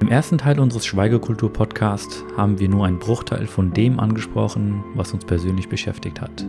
Im 0.00 0.08
ersten 0.08 0.38
Teil 0.38 0.58
unseres 0.58 0.86
Schweigekultur-Podcasts 0.86 2.24
haben 2.34 2.58
wir 2.58 2.70
nur 2.70 2.86
einen 2.86 2.98
Bruchteil 2.98 3.46
von 3.46 3.74
dem 3.74 4.00
angesprochen, 4.00 4.82
was 4.94 5.12
uns 5.12 5.26
persönlich 5.26 5.68
beschäftigt 5.68 6.22
hat. 6.22 6.46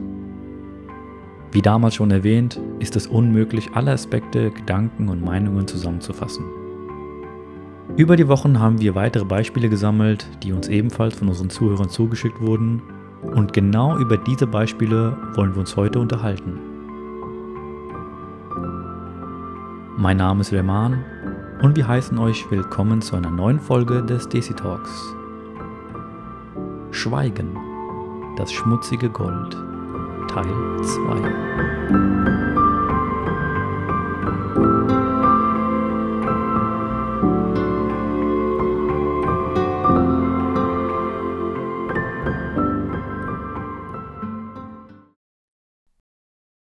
Wie 1.52 1.62
damals 1.62 1.96
schon 1.96 2.12
erwähnt, 2.12 2.62
ist 2.80 2.96
es 2.96 3.08
unmöglich, 3.08 3.72
alle 3.74 3.92
Aspekte, 3.92 4.52
Gedanken 4.52 5.10
und 5.10 5.22
Meinungen 5.22 5.68
zusammenzufassen. 5.68 6.46
Über 7.98 8.16
die 8.16 8.30
Wochen 8.30 8.58
haben 8.58 8.80
wir 8.80 8.96
weitere 8.96 9.26
Beispiele 9.26 9.68
gesammelt, 9.68 10.26
die 10.44 10.54
uns 10.54 10.70
ebenfalls 10.70 11.16
von 11.16 11.28
unseren 11.28 11.50
Zuhörern 11.50 11.90
zugeschickt 11.90 12.40
wurden, 12.40 12.82
und 13.22 13.52
genau 13.52 13.98
über 13.98 14.18
diese 14.18 14.48
Beispiele 14.48 15.18
wollen 15.36 15.54
wir 15.54 15.60
uns 15.60 15.76
heute 15.76 16.00
unterhalten. 16.00 16.58
Mein 19.98 20.18
Name 20.18 20.40
ist 20.40 20.52
Leman 20.52 21.04
und 21.62 21.76
wir 21.76 21.88
heißen 21.88 22.18
euch 22.18 22.50
willkommen 22.50 23.04
zu 23.04 23.16
einer 23.16 23.30
neuen 23.30 23.60
Folge 23.60 24.04
des 24.04 24.28
Desi 24.28 24.56
Talks. 24.56 24.90
Schweigen, 26.90 27.56
das 28.36 28.52
schmutzige 28.52 29.12
Gold, 29.12 29.54
Teil 30.28 30.44
2. 30.82 32.22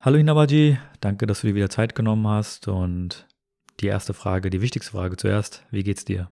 Hallo 0.01 0.19
Inabaji, 0.19 0.79
danke, 1.01 1.27
dass 1.27 1.43
du 1.43 1.47
dir 1.47 1.55
wieder 1.55 1.71
Zeit 1.71 1.95
genommen 1.95 2.27
hast 2.27 2.67
und 2.67 3.29
die 3.83 3.89
erste 3.89 4.15
Frage, 4.15 4.51
die 4.51 4.61
wichtigste 4.61 4.93
Frage 4.93 5.17
zuerst, 5.17 5.65
wie 5.71 5.83
geht's 5.83 6.05
dir? 6.05 6.29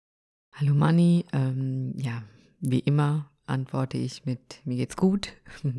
Hallo 0.53 0.73
Manni, 0.73 1.25
ähm, 1.33 1.93
ja, 1.97 2.23
wie 2.59 2.79
immer 2.79 3.29
antworte 3.45 3.97
ich 3.97 4.25
mit 4.25 4.61
mir 4.65 4.75
geht's 4.75 4.97
gut. 4.97 5.33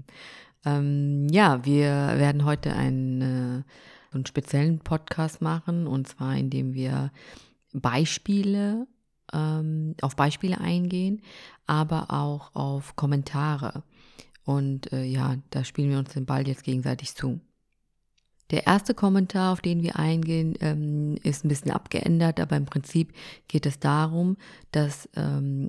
ähm, 0.65 1.29
ja, 1.31 1.65
wir 1.65 1.91
werden 1.91 2.45
heute 2.45 2.73
einen, 2.73 3.21
äh, 3.21 3.63
einen 4.15 4.27
speziellen 4.27 4.79
Podcast 4.79 5.43
machen 5.43 5.87
und 5.87 6.09
zwar 6.09 6.37
indem 6.37 6.75
wir 6.75 7.13
Beispiele 7.73 8.87
ähm, 9.33 9.95
auf 10.01 10.17
Beispiele 10.17 10.59
eingehen, 10.59 11.21
aber 11.67 12.11
auch 12.11 12.55
auf 12.55 12.97
Kommentare. 12.97 13.83
Und 14.45 14.91
äh, 14.93 15.05
ja, 15.05 15.37
da 15.51 15.65
spielen 15.65 15.91
wir 15.91 15.99
uns 15.99 16.15
den 16.15 16.25
Ball 16.25 16.49
jetzt 16.49 16.65
gegenseitig 16.65 17.15
zu. 17.15 17.41
Der 18.51 18.67
erste 18.67 18.95
Kommentar, 18.95 19.53
auf 19.53 19.61
den 19.61 19.83
wir 19.83 19.99
eingehen, 19.99 20.55
ähm, 20.61 21.17
ist 21.23 21.45
ein 21.45 21.49
bisschen 21.49 21.71
abgeändert, 21.71 22.41
aber 22.41 22.57
im 22.57 22.65
Prinzip 22.65 23.13
geht 23.47 23.67
es 23.67 23.79
darum, 23.79 24.39
dass 24.73 25.09
ähm, 25.17 25.69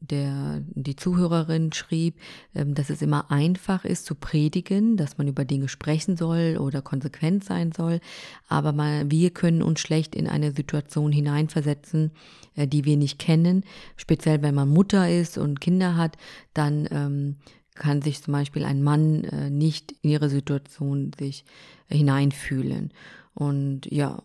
der, 0.00 0.62
die 0.66 0.96
Zuhörerin 0.96 1.72
schrieb, 1.72 2.16
ähm, 2.54 2.74
dass 2.74 2.90
es 2.90 3.00
immer 3.00 3.30
einfach 3.30 3.84
ist 3.84 4.06
zu 4.06 4.16
predigen, 4.16 4.96
dass 4.96 5.18
man 5.18 5.28
über 5.28 5.44
Dinge 5.44 5.68
sprechen 5.68 6.16
soll 6.16 6.56
oder 6.58 6.82
konsequent 6.82 7.44
sein 7.44 7.70
soll, 7.70 8.00
aber 8.48 8.72
mal, 8.72 9.08
wir 9.08 9.30
können 9.30 9.62
uns 9.62 9.78
schlecht 9.78 10.16
in 10.16 10.26
eine 10.26 10.50
Situation 10.50 11.12
hineinversetzen, 11.12 12.10
äh, 12.56 12.66
die 12.66 12.84
wir 12.84 12.96
nicht 12.96 13.20
kennen. 13.20 13.64
Speziell 13.96 14.42
wenn 14.42 14.54
man 14.56 14.68
Mutter 14.68 15.08
ist 15.08 15.38
und 15.38 15.60
Kinder 15.60 15.96
hat, 15.96 16.16
dann 16.54 16.88
ähm, 16.90 17.36
kann 17.80 18.02
sich 18.02 18.22
zum 18.22 18.32
Beispiel 18.32 18.64
ein 18.64 18.82
Mann 18.82 19.24
äh, 19.24 19.50
nicht 19.50 19.92
in 20.02 20.10
ihre 20.10 20.28
Situation 20.28 21.12
sich 21.18 21.44
hineinfühlen. 21.88 22.92
Und 23.34 23.86
ja, 23.86 24.22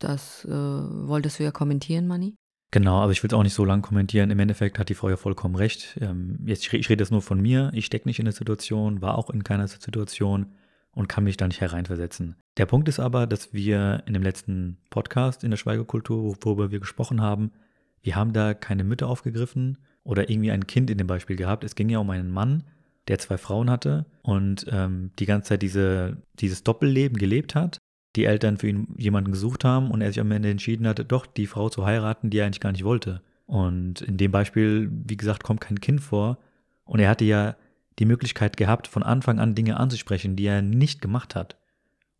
das 0.00 0.44
äh, 0.46 0.50
wolltest 0.50 1.38
du 1.38 1.44
ja 1.44 1.52
kommentieren, 1.52 2.08
Manni? 2.08 2.34
Genau, 2.72 2.96
aber 3.00 3.12
ich 3.12 3.22
will 3.22 3.28
es 3.28 3.34
auch 3.34 3.42
nicht 3.42 3.54
so 3.54 3.66
lange 3.66 3.82
kommentieren. 3.82 4.30
Im 4.30 4.40
Endeffekt 4.40 4.78
hat 4.78 4.88
die 4.88 4.94
Frau 4.94 5.10
ja 5.10 5.18
vollkommen 5.18 5.54
recht. 5.54 5.98
Ähm, 6.00 6.38
jetzt, 6.46 6.64
ich, 6.66 6.72
ich 6.72 6.88
rede 6.88 7.02
jetzt 7.02 7.10
nur 7.10 7.20
von 7.20 7.40
mir. 7.40 7.70
Ich 7.74 7.84
stecke 7.84 8.08
nicht 8.08 8.18
in 8.18 8.24
der 8.24 8.32
Situation, 8.32 9.02
war 9.02 9.18
auch 9.18 9.28
in 9.28 9.44
keiner 9.44 9.68
Situation 9.68 10.46
und 10.92 11.08
kann 11.08 11.24
mich 11.24 11.36
da 11.36 11.46
nicht 11.46 11.60
hereinversetzen. 11.60 12.36
Der 12.56 12.66
Punkt 12.66 12.88
ist 12.88 12.98
aber, 12.98 13.26
dass 13.26 13.52
wir 13.52 14.02
in 14.06 14.14
dem 14.14 14.22
letzten 14.22 14.78
Podcast 14.88 15.44
in 15.44 15.50
der 15.50 15.58
Schweigekultur, 15.58 16.36
worüber 16.40 16.70
wir 16.70 16.80
gesprochen 16.80 17.20
haben, 17.20 17.52
wir 18.00 18.16
haben 18.16 18.32
da 18.32 18.54
keine 18.54 18.84
Mütter 18.84 19.08
aufgegriffen 19.08 19.78
oder 20.04 20.30
irgendwie 20.30 20.50
ein 20.50 20.66
Kind 20.66 20.90
in 20.90 20.98
dem 20.98 21.06
Beispiel 21.06 21.36
gehabt. 21.36 21.64
Es 21.64 21.74
ging 21.74 21.88
ja 21.88 21.98
um 21.98 22.10
einen 22.10 22.30
Mann, 22.30 22.64
der 23.08 23.18
zwei 23.18 23.38
Frauen 23.38 23.70
hatte 23.70 24.06
und 24.22 24.66
ähm, 24.70 25.10
die 25.18 25.26
ganze 25.26 25.50
Zeit 25.50 25.62
diese, 25.62 26.18
dieses 26.34 26.62
Doppelleben 26.64 27.18
gelebt 27.18 27.54
hat. 27.54 27.78
Die 28.16 28.24
Eltern 28.24 28.58
für 28.58 28.68
ihn 28.68 28.88
jemanden 28.98 29.32
gesucht 29.32 29.64
haben 29.64 29.90
und 29.90 30.02
er 30.02 30.08
sich 30.08 30.20
am 30.20 30.30
Ende 30.30 30.50
entschieden 30.50 30.86
hatte, 30.86 31.04
doch 31.04 31.26
die 31.26 31.46
Frau 31.46 31.70
zu 31.70 31.86
heiraten, 31.86 32.30
die 32.30 32.38
er 32.38 32.46
eigentlich 32.46 32.60
gar 32.60 32.72
nicht 32.72 32.84
wollte. 32.84 33.22
Und 33.46 34.02
in 34.02 34.16
dem 34.16 34.30
Beispiel, 34.30 34.90
wie 34.90 35.16
gesagt, 35.16 35.44
kommt 35.44 35.60
kein 35.60 35.80
Kind 35.80 36.00
vor. 36.00 36.38
Und 36.84 37.00
er 37.00 37.08
hatte 37.08 37.24
ja 37.24 37.56
die 37.98 38.04
Möglichkeit 38.04 38.56
gehabt, 38.56 38.86
von 38.86 39.02
Anfang 39.02 39.38
an 39.38 39.54
Dinge 39.54 39.78
anzusprechen, 39.78 40.36
die 40.36 40.46
er 40.46 40.62
nicht 40.62 41.00
gemacht 41.00 41.34
hat. 41.34 41.56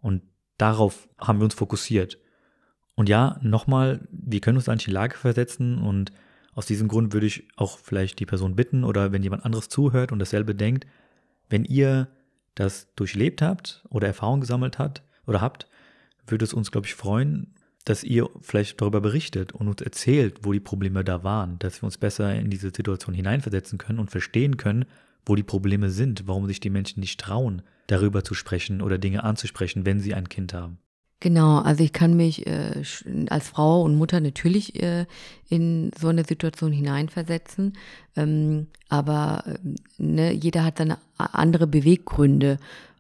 Und 0.00 0.22
darauf 0.58 1.08
haben 1.18 1.40
wir 1.40 1.44
uns 1.44 1.54
fokussiert. 1.54 2.18
Und 2.94 3.08
ja, 3.08 3.38
nochmal, 3.42 4.06
wir 4.10 4.40
können 4.40 4.58
uns 4.58 4.68
eigentlich 4.68 4.88
in 4.88 4.92
die 4.92 4.96
Lage 4.96 5.16
versetzen 5.16 5.78
und 5.78 6.12
aus 6.54 6.66
diesem 6.66 6.88
Grund 6.88 7.12
würde 7.12 7.26
ich 7.26 7.48
auch 7.56 7.78
vielleicht 7.78 8.18
die 8.20 8.26
Person 8.26 8.56
bitten 8.56 8.84
oder 8.84 9.12
wenn 9.12 9.22
jemand 9.22 9.44
anderes 9.44 9.68
zuhört 9.68 10.12
und 10.12 10.18
dasselbe 10.18 10.54
denkt, 10.54 10.86
wenn 11.48 11.64
ihr 11.64 12.08
das 12.54 12.92
durchlebt 12.94 13.40
habt 13.42 13.84
oder 13.88 14.06
Erfahrung 14.06 14.40
gesammelt 14.40 14.78
habt 14.78 15.02
oder 15.26 15.40
habt, 15.40 15.66
würde 16.26 16.44
es 16.44 16.52
uns, 16.52 16.70
glaube 16.70 16.86
ich, 16.86 16.94
freuen, 16.94 17.54
dass 17.84 18.04
ihr 18.04 18.28
vielleicht 18.40 18.80
darüber 18.80 19.00
berichtet 19.00 19.52
und 19.52 19.66
uns 19.68 19.80
erzählt, 19.80 20.40
wo 20.42 20.52
die 20.52 20.60
Probleme 20.60 21.02
da 21.02 21.24
waren, 21.24 21.58
dass 21.58 21.82
wir 21.82 21.86
uns 21.86 21.98
besser 21.98 22.34
in 22.34 22.50
diese 22.50 22.68
Situation 22.68 23.14
hineinversetzen 23.14 23.78
können 23.78 23.98
und 23.98 24.10
verstehen 24.10 24.56
können, 24.56 24.84
wo 25.24 25.34
die 25.34 25.42
Probleme 25.42 25.90
sind, 25.90 26.26
warum 26.26 26.46
sich 26.46 26.60
die 26.60 26.70
Menschen 26.70 27.00
nicht 27.00 27.18
trauen, 27.18 27.62
darüber 27.86 28.22
zu 28.24 28.34
sprechen 28.34 28.82
oder 28.82 28.98
Dinge 28.98 29.24
anzusprechen, 29.24 29.86
wenn 29.86 30.00
sie 30.00 30.14
ein 30.14 30.28
Kind 30.28 30.54
haben. 30.54 30.78
Genau, 31.22 31.58
also 31.58 31.84
ich 31.84 31.92
kann 31.92 32.16
mich 32.16 32.48
äh, 32.48 32.82
als 33.30 33.48
Frau 33.48 33.82
und 33.82 33.94
Mutter 33.94 34.18
natürlich 34.18 34.82
äh, 34.82 35.06
in 35.48 35.92
so 35.96 36.08
eine 36.08 36.24
Situation 36.24 36.72
hineinversetzen, 36.72 37.74
ähm, 38.16 38.66
aber 38.88 39.44
äh, 39.46 39.58
ne, 39.98 40.32
jeder 40.32 40.64
hat 40.64 40.78
seine 40.78 40.98
andere 41.18 41.68
Beweggründe 41.68 42.58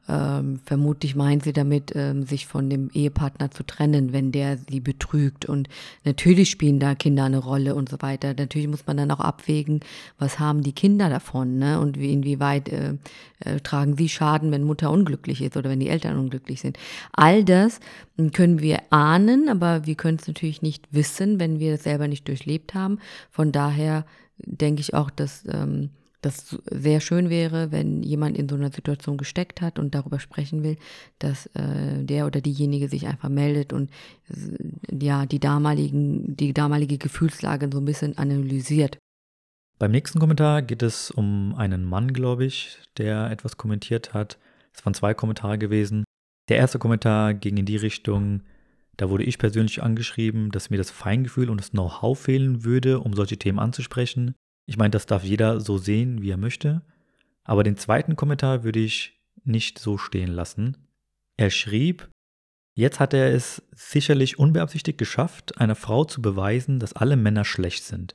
ähm, 0.08 0.60
vermutlich 0.64 1.14
meint 1.14 1.44
sie 1.44 1.52
damit, 1.52 1.92
ähm, 1.94 2.24
sich 2.24 2.46
von 2.46 2.68
dem 2.68 2.90
Ehepartner 2.92 3.50
zu 3.50 3.62
trennen, 3.62 4.12
wenn 4.12 4.32
der 4.32 4.58
sie 4.58 4.80
betrügt. 4.80 5.44
Und 5.44 5.68
natürlich 6.04 6.50
spielen 6.50 6.80
da 6.80 6.94
Kinder 6.94 7.24
eine 7.24 7.38
Rolle 7.38 7.74
und 7.74 7.88
so 7.88 7.96
weiter. 8.00 8.34
Natürlich 8.36 8.66
muss 8.66 8.86
man 8.86 8.96
dann 8.96 9.10
auch 9.12 9.20
abwägen, 9.20 9.80
was 10.18 10.40
haben 10.40 10.62
die 10.62 10.72
Kinder 10.72 11.08
davon 11.08 11.58
ne? 11.58 11.78
und 11.78 12.00
wie, 12.00 12.12
inwieweit 12.12 12.68
äh, 12.68 12.94
äh, 13.40 13.60
tragen 13.60 13.96
sie 13.96 14.08
Schaden, 14.08 14.50
wenn 14.50 14.64
Mutter 14.64 14.90
unglücklich 14.90 15.40
ist 15.40 15.56
oder 15.56 15.70
wenn 15.70 15.80
die 15.80 15.88
Eltern 15.88 16.18
unglücklich 16.18 16.60
sind. 16.60 16.78
All 17.12 17.44
das 17.44 17.78
hm, 18.16 18.32
können 18.32 18.60
wir 18.60 18.80
ahnen, 18.90 19.48
aber 19.48 19.86
wir 19.86 19.94
können 19.94 20.18
es 20.20 20.26
natürlich 20.26 20.62
nicht 20.62 20.88
wissen, 20.90 21.38
wenn 21.38 21.60
wir 21.60 21.72
das 21.72 21.84
selber 21.84 22.08
nicht 22.08 22.26
durchlebt 22.26 22.74
haben. 22.74 22.98
Von 23.30 23.52
daher 23.52 24.04
denke 24.38 24.80
ich 24.80 24.94
auch, 24.94 25.10
dass 25.10 25.44
ähm, 25.48 25.90
das 26.22 26.58
sehr 26.70 27.00
schön 27.00 27.28
wäre, 27.28 27.72
wenn 27.72 28.02
jemand 28.02 28.38
in 28.38 28.48
so 28.48 28.54
einer 28.54 28.70
Situation 28.70 29.16
gesteckt 29.18 29.60
hat 29.60 29.78
und 29.78 29.94
darüber 29.94 30.20
sprechen 30.20 30.62
will, 30.62 30.76
dass 31.18 31.46
äh, 31.54 32.02
der 32.02 32.26
oder 32.26 32.40
diejenige 32.40 32.88
sich 32.88 33.06
einfach 33.06 33.28
meldet 33.28 33.72
und 33.72 33.90
äh, 34.30 34.96
ja 35.04 35.26
die 35.26 35.40
damaligen, 35.40 36.36
die 36.36 36.54
damalige 36.54 36.96
Gefühlslage 36.96 37.68
so 37.70 37.78
ein 37.78 37.84
bisschen 37.84 38.16
analysiert. 38.16 38.98
Beim 39.78 39.90
nächsten 39.90 40.20
Kommentar 40.20 40.62
geht 40.62 40.82
es 40.82 41.10
um 41.10 41.54
einen 41.56 41.84
Mann, 41.84 42.12
glaube 42.12 42.44
ich, 42.44 42.78
der 42.98 43.30
etwas 43.30 43.56
kommentiert 43.56 44.14
hat. 44.14 44.38
Es 44.72 44.86
waren 44.86 44.94
zwei 44.94 45.12
Kommentare 45.12 45.58
gewesen. 45.58 46.04
Der 46.48 46.56
erste 46.58 46.78
Kommentar 46.78 47.34
ging 47.34 47.56
in 47.56 47.66
die 47.66 47.76
Richtung, 47.76 48.42
da 48.96 49.10
wurde 49.10 49.24
ich 49.24 49.38
persönlich 49.38 49.82
angeschrieben, 49.82 50.52
dass 50.52 50.70
mir 50.70 50.76
das 50.76 50.90
Feingefühl 50.92 51.50
und 51.50 51.58
das 51.58 51.70
Know-how 51.70 52.16
fehlen 52.16 52.64
würde, 52.64 53.00
um 53.00 53.14
solche 53.14 53.38
Themen 53.38 53.58
anzusprechen. 53.58 54.34
Ich 54.66 54.76
meine, 54.76 54.90
das 54.90 55.06
darf 55.06 55.24
jeder 55.24 55.60
so 55.60 55.78
sehen, 55.78 56.22
wie 56.22 56.30
er 56.30 56.36
möchte. 56.36 56.82
Aber 57.44 57.64
den 57.64 57.76
zweiten 57.76 58.16
Kommentar 58.16 58.64
würde 58.64 58.80
ich 58.80 59.20
nicht 59.44 59.78
so 59.78 59.98
stehen 59.98 60.30
lassen. 60.30 60.76
Er 61.36 61.50
schrieb, 61.50 62.08
jetzt 62.74 63.00
hat 63.00 63.14
er 63.14 63.34
es 63.34 63.62
sicherlich 63.72 64.38
unbeabsichtigt 64.38 64.98
geschafft, 64.98 65.58
einer 65.58 65.74
Frau 65.74 66.04
zu 66.04 66.22
beweisen, 66.22 66.78
dass 66.78 66.92
alle 66.92 67.16
Männer 67.16 67.44
schlecht 67.44 67.84
sind. 67.84 68.14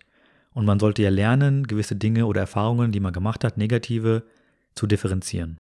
Und 0.54 0.66
man 0.66 0.80
sollte 0.80 1.04
ja 1.04 1.10
lernen, 1.10 1.68
gewisse 1.68 1.96
Dinge 1.96 2.26
oder 2.26 2.42
Erfahrungen, 2.42 2.92
die 2.92 3.00
man 3.00 3.14
gemacht 3.14 3.44
hat, 3.44 3.58
negative, 3.58 4.24
zu 4.74 4.88
differenzieren. 4.88 5.58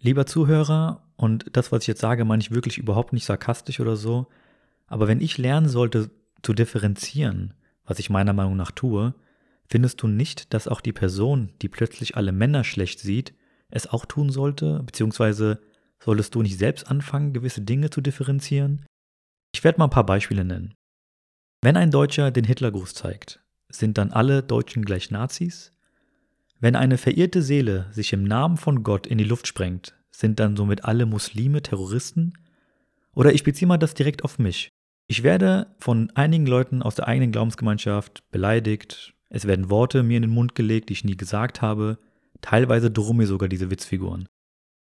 Lieber 0.00 0.26
Zuhörer, 0.26 1.02
und 1.16 1.46
das, 1.52 1.72
was 1.72 1.82
ich 1.82 1.88
jetzt 1.88 2.00
sage, 2.00 2.24
meine 2.24 2.40
ich 2.40 2.52
wirklich 2.52 2.78
überhaupt 2.78 3.12
nicht 3.12 3.24
sarkastisch 3.24 3.80
oder 3.80 3.96
so, 3.96 4.28
aber 4.86 5.08
wenn 5.08 5.20
ich 5.20 5.38
lernen 5.38 5.68
sollte 5.68 6.10
zu 6.42 6.52
differenzieren, 6.52 7.54
was 7.84 7.98
ich 7.98 8.10
meiner 8.10 8.32
Meinung 8.32 8.56
nach 8.56 8.70
tue, 8.70 9.14
Findest 9.68 10.02
du 10.02 10.08
nicht, 10.08 10.54
dass 10.54 10.68
auch 10.68 10.80
die 10.80 10.92
Person, 10.92 11.52
die 11.60 11.68
plötzlich 11.68 12.16
alle 12.16 12.32
Männer 12.32 12.64
schlecht 12.64 13.00
sieht, 13.00 13.34
es 13.70 13.86
auch 13.86 14.06
tun 14.06 14.30
sollte? 14.30 14.82
Beziehungsweise 14.84 15.60
solltest 16.02 16.34
du 16.34 16.42
nicht 16.42 16.58
selbst 16.58 16.90
anfangen, 16.90 17.34
gewisse 17.34 17.60
Dinge 17.60 17.90
zu 17.90 18.00
differenzieren? 18.00 18.86
Ich 19.54 19.64
werde 19.64 19.78
mal 19.78 19.86
ein 19.86 19.90
paar 19.90 20.06
Beispiele 20.06 20.44
nennen. 20.44 20.74
Wenn 21.62 21.76
ein 21.76 21.90
Deutscher 21.90 22.30
den 22.30 22.44
Hitlergruß 22.44 22.94
zeigt, 22.94 23.40
sind 23.68 23.98
dann 23.98 24.12
alle 24.12 24.42
Deutschen 24.42 24.84
gleich 24.84 25.10
Nazis? 25.10 25.72
Wenn 26.60 26.76
eine 26.76 26.98
verirrte 26.98 27.42
Seele 27.42 27.88
sich 27.92 28.12
im 28.12 28.24
Namen 28.24 28.56
von 28.56 28.82
Gott 28.82 29.06
in 29.06 29.18
die 29.18 29.24
Luft 29.24 29.46
sprengt, 29.46 29.94
sind 30.10 30.40
dann 30.40 30.56
somit 30.56 30.84
alle 30.84 31.04
Muslime 31.04 31.62
Terroristen? 31.62 32.32
Oder 33.14 33.32
ich 33.32 33.44
beziehe 33.44 33.68
mal 33.68 33.78
das 33.78 33.94
direkt 33.94 34.24
auf 34.24 34.38
mich. 34.38 34.70
Ich 35.08 35.22
werde 35.22 35.74
von 35.78 36.10
einigen 36.14 36.46
Leuten 36.46 36.82
aus 36.82 36.94
der 36.94 37.08
eigenen 37.08 37.32
Glaubensgemeinschaft 37.32 38.28
beleidigt, 38.30 39.14
es 39.30 39.46
werden 39.46 39.70
Worte 39.70 40.02
mir 40.02 40.16
in 40.16 40.22
den 40.22 40.30
Mund 40.30 40.54
gelegt, 40.54 40.88
die 40.88 40.94
ich 40.94 41.04
nie 41.04 41.16
gesagt 41.16 41.62
habe, 41.62 41.98
teilweise 42.40 42.90
drohen 42.90 43.16
mir 43.16 43.26
sogar 43.26 43.48
diese 43.48 43.70
Witzfiguren. 43.70 44.26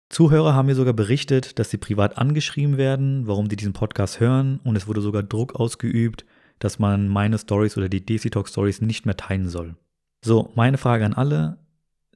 Zuhörer 0.10 0.54
haben 0.54 0.68
mir 0.68 0.76
sogar 0.76 0.94
berichtet, 0.94 1.58
dass 1.58 1.70
sie 1.70 1.78
privat 1.78 2.18
angeschrieben 2.18 2.78
werden, 2.78 3.26
warum 3.26 3.50
sie 3.50 3.56
diesen 3.56 3.74
Podcast 3.74 4.20
hören 4.20 4.60
und 4.64 4.76
es 4.76 4.88
wurde 4.88 5.02
sogar 5.02 5.24
Druck 5.24 5.56
ausgeübt, 5.56 6.26
dass 6.60 6.78
man 6.78 7.08
meine 7.08 7.38
Stories 7.38 7.78
oder 7.78 7.90
die 7.90 8.06
DC 8.06 8.32
Talk 8.32 8.48
Stories 8.48 8.82
nicht 8.82 9.06
mehr 9.06 9.18
teilen 9.18 9.50
soll. 9.50 9.76
So, 10.24 10.52
meine 10.56 10.78
Frage 10.78 11.06
an 11.06 11.14
alle, 11.14 11.58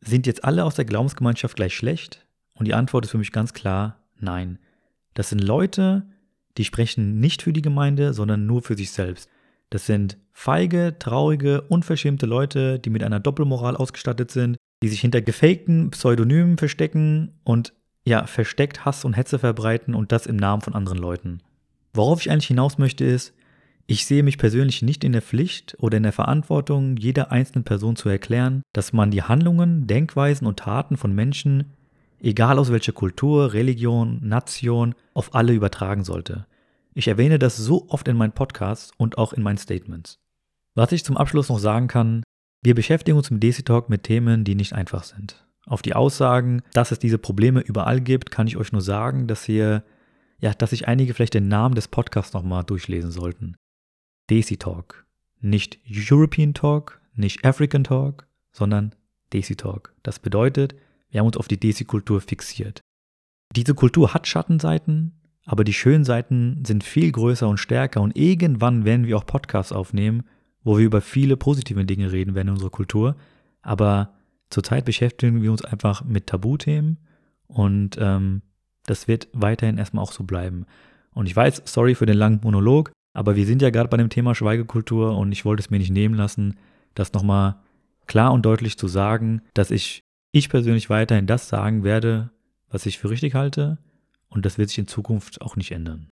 sind 0.02 0.28
jetzt 0.28 0.44
alle 0.44 0.64
aus 0.64 0.76
der 0.76 0.86
Glaubensgemeinschaft 0.86 1.56
gleich 1.56 1.76
schlecht? 1.76 2.26
Und 2.54 2.68
die 2.68 2.74
Antwort 2.74 3.06
ist 3.06 3.12
für 3.12 3.18
mich 3.18 3.32
ganz 3.32 3.54
klar, 3.54 4.00
nein. 4.20 4.60
Das 5.14 5.30
sind 5.30 5.44
Leute, 5.44 6.08
die 6.58 6.64
sprechen 6.64 7.20
nicht 7.20 7.42
für 7.42 7.54
die 7.54 7.62
Gemeinde, 7.62 8.14
sondern 8.14 8.46
nur 8.46 8.62
für 8.62 8.76
sich 8.76 8.92
selbst. 8.92 9.30
Das 9.70 9.86
sind 9.86 10.18
feige, 10.34 10.96
traurige, 11.00 11.62
unverschämte 11.62 12.26
Leute, 12.26 12.80
die 12.80 12.90
mit 12.90 13.04
einer 13.04 13.20
Doppelmoral 13.20 13.76
ausgestattet 13.76 14.32
sind, 14.32 14.58
die 14.84 14.88
sich 14.88 15.02
hinter 15.02 15.22
gefakten 15.22 15.90
Pseudonymen 15.92 16.58
verstecken 16.58 17.40
und 17.44 17.74
ja, 18.06 18.26
versteckt 18.26 18.86
Hass 18.86 19.04
und 19.04 19.14
Hetze 19.14 19.40
verbreiten 19.40 19.94
und 19.94 20.12
das 20.12 20.26
im 20.28 20.38
Namen 20.38 20.62
von 20.62 20.76
anderen 20.76 20.98
Leuten. 20.98 21.42
Worauf 21.94 22.22
ich 22.22 22.32
eigentlich 22.32 22.48
hinaus 22.48 22.78
möchte 22.78 23.04
ist, 23.04 23.34
ich 23.88 24.06
sehe 24.06 24.24
mich 24.24 24.38
persönlich 24.38 24.82
nicht 24.82 25.04
in 25.04 25.14
der 25.14 25.22
Pflicht 25.22 25.76
oder 25.80 25.98
in 25.98 26.04
der 26.04 26.14
Verantwortung, 26.14 26.98
jeder 26.98 27.32
einzelnen 27.32 27.64
Person 27.64 27.96
zu 27.96 28.10
erklären, 28.10 28.62
dass 28.74 28.94
man 28.94 29.12
die 29.12 29.24
Handlungen, 29.24 29.88
Denkweisen 29.88 30.46
und 30.46 30.60
Taten 30.60 30.98
von 30.98 31.16
Menschen, 31.16 31.74
egal 32.22 32.60
aus 32.60 32.72
welcher 32.72 32.92
Kultur, 32.92 33.54
Religion, 33.54 34.20
Nation, 34.22 34.94
auf 35.14 35.36
alle 35.36 35.54
übertragen 35.54 36.04
sollte. 36.04 36.46
Ich 36.98 37.08
erwähne 37.08 37.38
das 37.38 37.56
so 37.56 37.88
oft 37.90 38.08
in 38.08 38.18
meinen 38.18 38.32
Podcasts 38.32 38.92
und 38.98 39.20
auch 39.20 39.32
in 39.32 39.44
meinen 39.44 39.60
Statements. 39.60 40.18
Was 40.74 40.92
ich 40.92 41.06
zum 41.06 41.16
Abschluss 41.16 41.48
noch 41.48 41.60
sagen 41.60 41.88
kann, 41.88 42.24
wir 42.64 42.74
beschäftigen 42.74 43.16
uns 43.16 43.30
im 43.30 43.40
DC 43.40 43.64
Talk 43.64 43.88
mit 43.88 44.02
Themen, 44.02 44.44
die 44.44 44.56
nicht 44.56 44.74
einfach 44.74 45.04
sind. 45.04 45.46
Auf 45.68 45.84
die 45.84 45.94
Aussagen, 45.94 46.64
dass 46.74 46.92
es 46.92 46.98
diese 46.98 47.20
Probleme 47.20 47.60
überall 47.60 48.02
gibt, 48.02 48.32
kann 48.32 48.48
ich 48.48 48.58
euch 48.58 48.72
nur 48.72 48.82
sagen, 48.82 49.28
dass 49.28 49.48
ihr, 49.48 49.84
ja, 50.40 50.56
dass 50.56 50.72
sich 50.72 50.88
einige 50.88 51.14
vielleicht 51.14 51.36
den 51.36 51.48
Namen 51.48 51.76
des 51.76 51.88
Podcasts 51.88 52.34
nochmal 52.34 52.64
durchlesen 52.64 53.12
sollten. 53.12 53.58
DC 54.32 54.60
Talk. 54.60 55.06
Nicht 55.40 55.80
European 55.88 56.56
Talk, 56.56 57.00
nicht 57.14 57.46
African 57.46 57.84
Talk, 57.84 58.26
sondern 58.52 58.96
DC 59.34 59.56
Talk. 59.56 59.94
Das 60.02 60.18
bedeutet, 60.18 60.74
wir 61.12 61.20
haben 61.20 61.28
uns 61.28 61.38
auf 61.38 61.48
die 61.48 61.60
DC-Kultur 61.60 62.22
fixiert. 62.22 62.82
Diese 63.56 63.76
Kultur 63.76 64.16
hat 64.16 64.26
Schattenseiten, 64.26 65.14
aber 65.48 65.64
die 65.64 65.74
schönen 65.74 66.04
Seiten 66.04 66.64
sind 66.68 66.84
viel 66.84 67.10
größer 67.10 67.48
und 67.48 67.58
stärker 67.58 68.02
und 68.02 68.18
irgendwann 68.18 68.84
werden 68.84 69.08
wir 69.08 69.18
auch 69.18 69.26
Podcasts 69.26 69.72
aufnehmen, 69.72 70.24
wo 70.62 70.78
wir 70.78 70.86
über 70.86 71.00
viele 71.00 71.38
positive 71.38 71.86
Dinge 71.86 72.12
reden 72.12 72.36
werden 72.36 72.50
in 72.50 72.54
unserer 72.56 72.70
Kultur. 72.70 73.16
Aber 73.62 74.14
zurzeit 74.50 74.84
beschäftigen 74.84 75.42
wir 75.42 75.50
uns 75.50 75.64
einfach 75.64 76.04
mit 76.04 76.28
Tabuthemen 76.28 76.98
und 77.48 77.98
ähm, 77.98 78.42
das 78.88 79.08
wird 79.08 79.30
weiterhin 79.32 79.78
erstmal 79.78 80.04
auch 80.04 80.12
so 80.12 80.26
bleiben. 80.26 80.66
Und 81.14 81.28
ich 81.28 81.36
weiß, 81.36 81.62
sorry 81.64 81.96
für 81.96 82.06
den 82.06 82.18
langen 82.18 82.42
Monolog, 82.44 82.92
aber 83.14 83.38
wir 83.38 83.46
sind 83.46 83.62
ja 83.62 83.70
gerade 83.70 83.88
bei 83.88 83.98
dem 83.98 84.10
Thema 84.10 84.36
Schweigekultur 84.36 85.18
und 85.18 85.32
ich 85.32 85.46
wollte 85.46 85.62
es 85.62 85.70
mir 85.70 85.80
nicht 85.80 85.92
nehmen 85.92 86.16
lassen, 86.16 86.58
das 86.94 87.14
nochmal 87.14 87.56
klar 88.06 88.34
und 88.34 88.46
deutlich 88.46 88.78
zu 88.78 88.90
sagen, 88.90 89.44
dass 89.54 89.72
ich, 89.72 90.02
ich 90.34 90.50
persönlich 90.50 90.90
weiterhin 90.90 91.26
das 91.26 91.48
sagen 91.48 91.86
werde, 91.86 92.32
was 92.70 92.86
ich 92.86 93.00
für 93.00 93.10
richtig 93.10 93.34
halte 93.34 93.78
und 94.30 94.46
das 94.46 94.58
wird 94.58 94.70
sich 94.70 94.80
in 94.80 94.88
Zukunft 94.88 95.42
auch 95.42 95.56
nicht 95.56 95.72
ändern. 95.72 96.10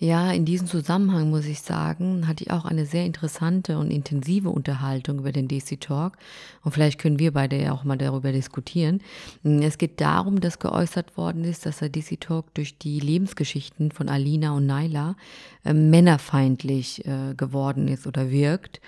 Ja, 0.00 0.30
in 0.30 0.44
diesem 0.44 0.68
Zusammenhang 0.68 1.30
muss 1.30 1.44
ich 1.46 1.60
sagen, 1.60 2.28
hatte 2.28 2.44
ich 2.44 2.52
auch 2.52 2.64
eine 2.64 2.86
sehr 2.86 3.04
interessante 3.04 3.78
und 3.78 3.90
intensive 3.90 4.48
Unterhaltung 4.48 5.18
über 5.18 5.32
den 5.32 5.48
DC 5.48 5.80
Talk. 5.80 6.16
Und 6.62 6.70
vielleicht 6.70 7.00
können 7.00 7.18
wir 7.18 7.32
beide 7.32 7.60
ja 7.60 7.72
auch 7.72 7.82
mal 7.82 7.98
darüber 7.98 8.30
diskutieren. 8.30 9.00
Es 9.42 9.76
geht 9.76 10.00
darum, 10.00 10.40
dass 10.40 10.60
geäußert 10.60 11.16
worden 11.16 11.42
ist, 11.42 11.66
dass 11.66 11.80
der 11.80 11.88
DC 11.88 12.20
Talk 12.20 12.54
durch 12.54 12.78
die 12.78 13.00
Lebensgeschichten 13.00 13.90
von 13.90 14.08
Alina 14.08 14.52
und 14.52 14.66
Naila 14.66 15.16
äh, 15.64 15.72
männerfeindlich 15.72 17.04
äh, 17.04 17.34
geworden 17.34 17.88
ist 17.88 18.06
oder 18.06 18.30
wirkt. 18.30 18.80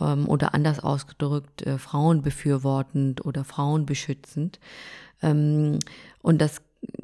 Ähm, 0.00 0.28
oder 0.28 0.52
anders 0.52 0.80
ausgedrückt, 0.80 1.62
äh, 1.62 1.78
Frauen 1.78 2.22
befürwortend 2.22 3.24
oder 3.24 3.44
Frauen 3.44 3.86
beschützend. 3.86 4.58
Ähm, 5.22 5.78
und 6.22 6.40
das 6.40 6.62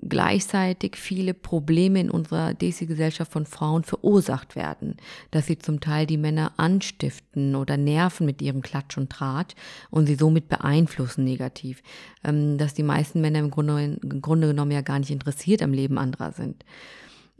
gleichzeitig 0.08 0.96
viele 0.96 1.34
Probleme 1.34 2.00
in 2.00 2.10
unserer 2.10 2.54
Desi-Gesellschaft 2.54 3.32
von 3.32 3.46
Frauen 3.46 3.84
verursacht 3.84 4.56
werden, 4.56 4.96
dass 5.30 5.46
sie 5.46 5.58
zum 5.58 5.80
Teil 5.80 6.06
die 6.06 6.18
Männer 6.18 6.52
anstiften 6.56 7.54
oder 7.54 7.76
nerven 7.76 8.26
mit 8.26 8.42
ihrem 8.42 8.62
Klatsch 8.62 8.98
und 8.98 9.10
Tratsch 9.10 9.54
und 9.90 10.06
sie 10.06 10.16
somit 10.16 10.48
beeinflussen 10.48 11.24
negativ, 11.24 11.82
ähm, 12.24 12.58
dass 12.58 12.74
die 12.74 12.82
meisten 12.82 13.20
Männer 13.20 13.38
im 13.38 13.50
Grunde, 13.50 13.98
im 14.02 14.22
Grunde 14.22 14.48
genommen 14.48 14.72
ja 14.72 14.82
gar 14.82 14.98
nicht 14.98 15.10
interessiert 15.10 15.62
am 15.62 15.72
Leben 15.72 15.98
anderer 15.98 16.32
sind. 16.32 16.64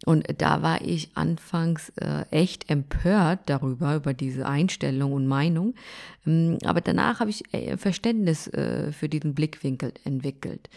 Und 0.05 0.27
da 0.39 0.63
war 0.63 0.81
ich 0.83 1.11
anfangs 1.15 1.91
äh, 1.91 2.25
echt 2.31 2.69
empört 2.71 3.41
darüber, 3.47 3.95
über 3.95 4.15
diese 4.15 4.47
Einstellung 4.47 5.13
und 5.13 5.27
Meinung. 5.27 5.75
Ähm, 6.27 6.59
aber 6.65 6.81
danach 6.81 7.21
habe 7.21 7.31
ich 7.31 7.43
äh, 7.55 7.77
Verständnis 7.77 8.49
äh, 8.49 8.91
für 8.93 9.09
diesen 9.09 9.35
Blickwinkel 9.35 9.93
entwickelt. 10.05 10.69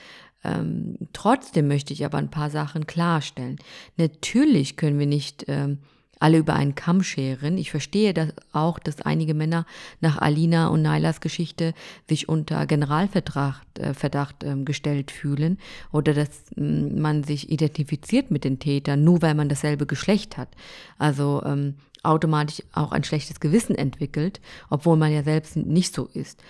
Ähm, 0.46 0.98
trotzdem 1.14 1.68
möchte 1.68 1.94
ich 1.94 2.06
aber 2.06 2.18
ein 2.18 2.30
paar 2.30 2.50
Sachen 2.50 2.86
klarstellen. 2.88 3.58
Natürlich 3.98 4.78
können 4.78 5.00
wir 5.00 5.08
nicht 5.08 5.46
ähm, 5.48 5.80
alle 6.20 6.38
über 6.38 6.54
einen 6.54 6.76
Kamm 6.76 7.04
scheren. 7.04 7.58
Ich 7.58 7.72
verstehe 7.72 8.14
das 8.14 8.30
auch, 8.52 8.80
dass 8.80 9.02
einige 9.02 9.34
Männer 9.34 9.66
nach 10.02 10.18
Alina 10.18 10.68
und 10.68 10.82
Nailas 10.82 11.20
Geschichte 11.20 11.74
sich 12.08 12.30
unter 12.30 12.66
Generalverdacht 12.66 13.80
äh, 13.80 13.94
Verdacht, 13.94 14.44
ähm, 14.44 14.66
gestellt 14.66 15.12
fühlen 15.12 15.58
oder 15.92 16.14
dass 16.14 16.30
ähm, 16.58 17.02
man 17.02 17.24
sich 17.24 17.52
identifiziert 17.52 18.32
mit 18.32 18.44
den 18.44 18.60
Tätern, 18.60 19.04
nur 19.04 19.22
weil 19.22 19.36
man 19.36 19.50
dasselbe 19.50 19.86
Geschlecht 19.86 20.38
hat. 20.38 20.50
Also 20.98 21.42
ähm, 21.46 21.76
automatisch 22.04 22.64
auch 22.72 22.92
ein 22.92 23.04
schlechtes 23.04 23.40
Gewissen 23.40 23.76
entwickelt, 23.76 24.40
obwohl 24.70 24.96
man 24.96 25.12
ja 25.12 25.24
selbst 25.24 25.56
nicht 25.56 25.94
so 25.94 26.06
ist 26.14 26.42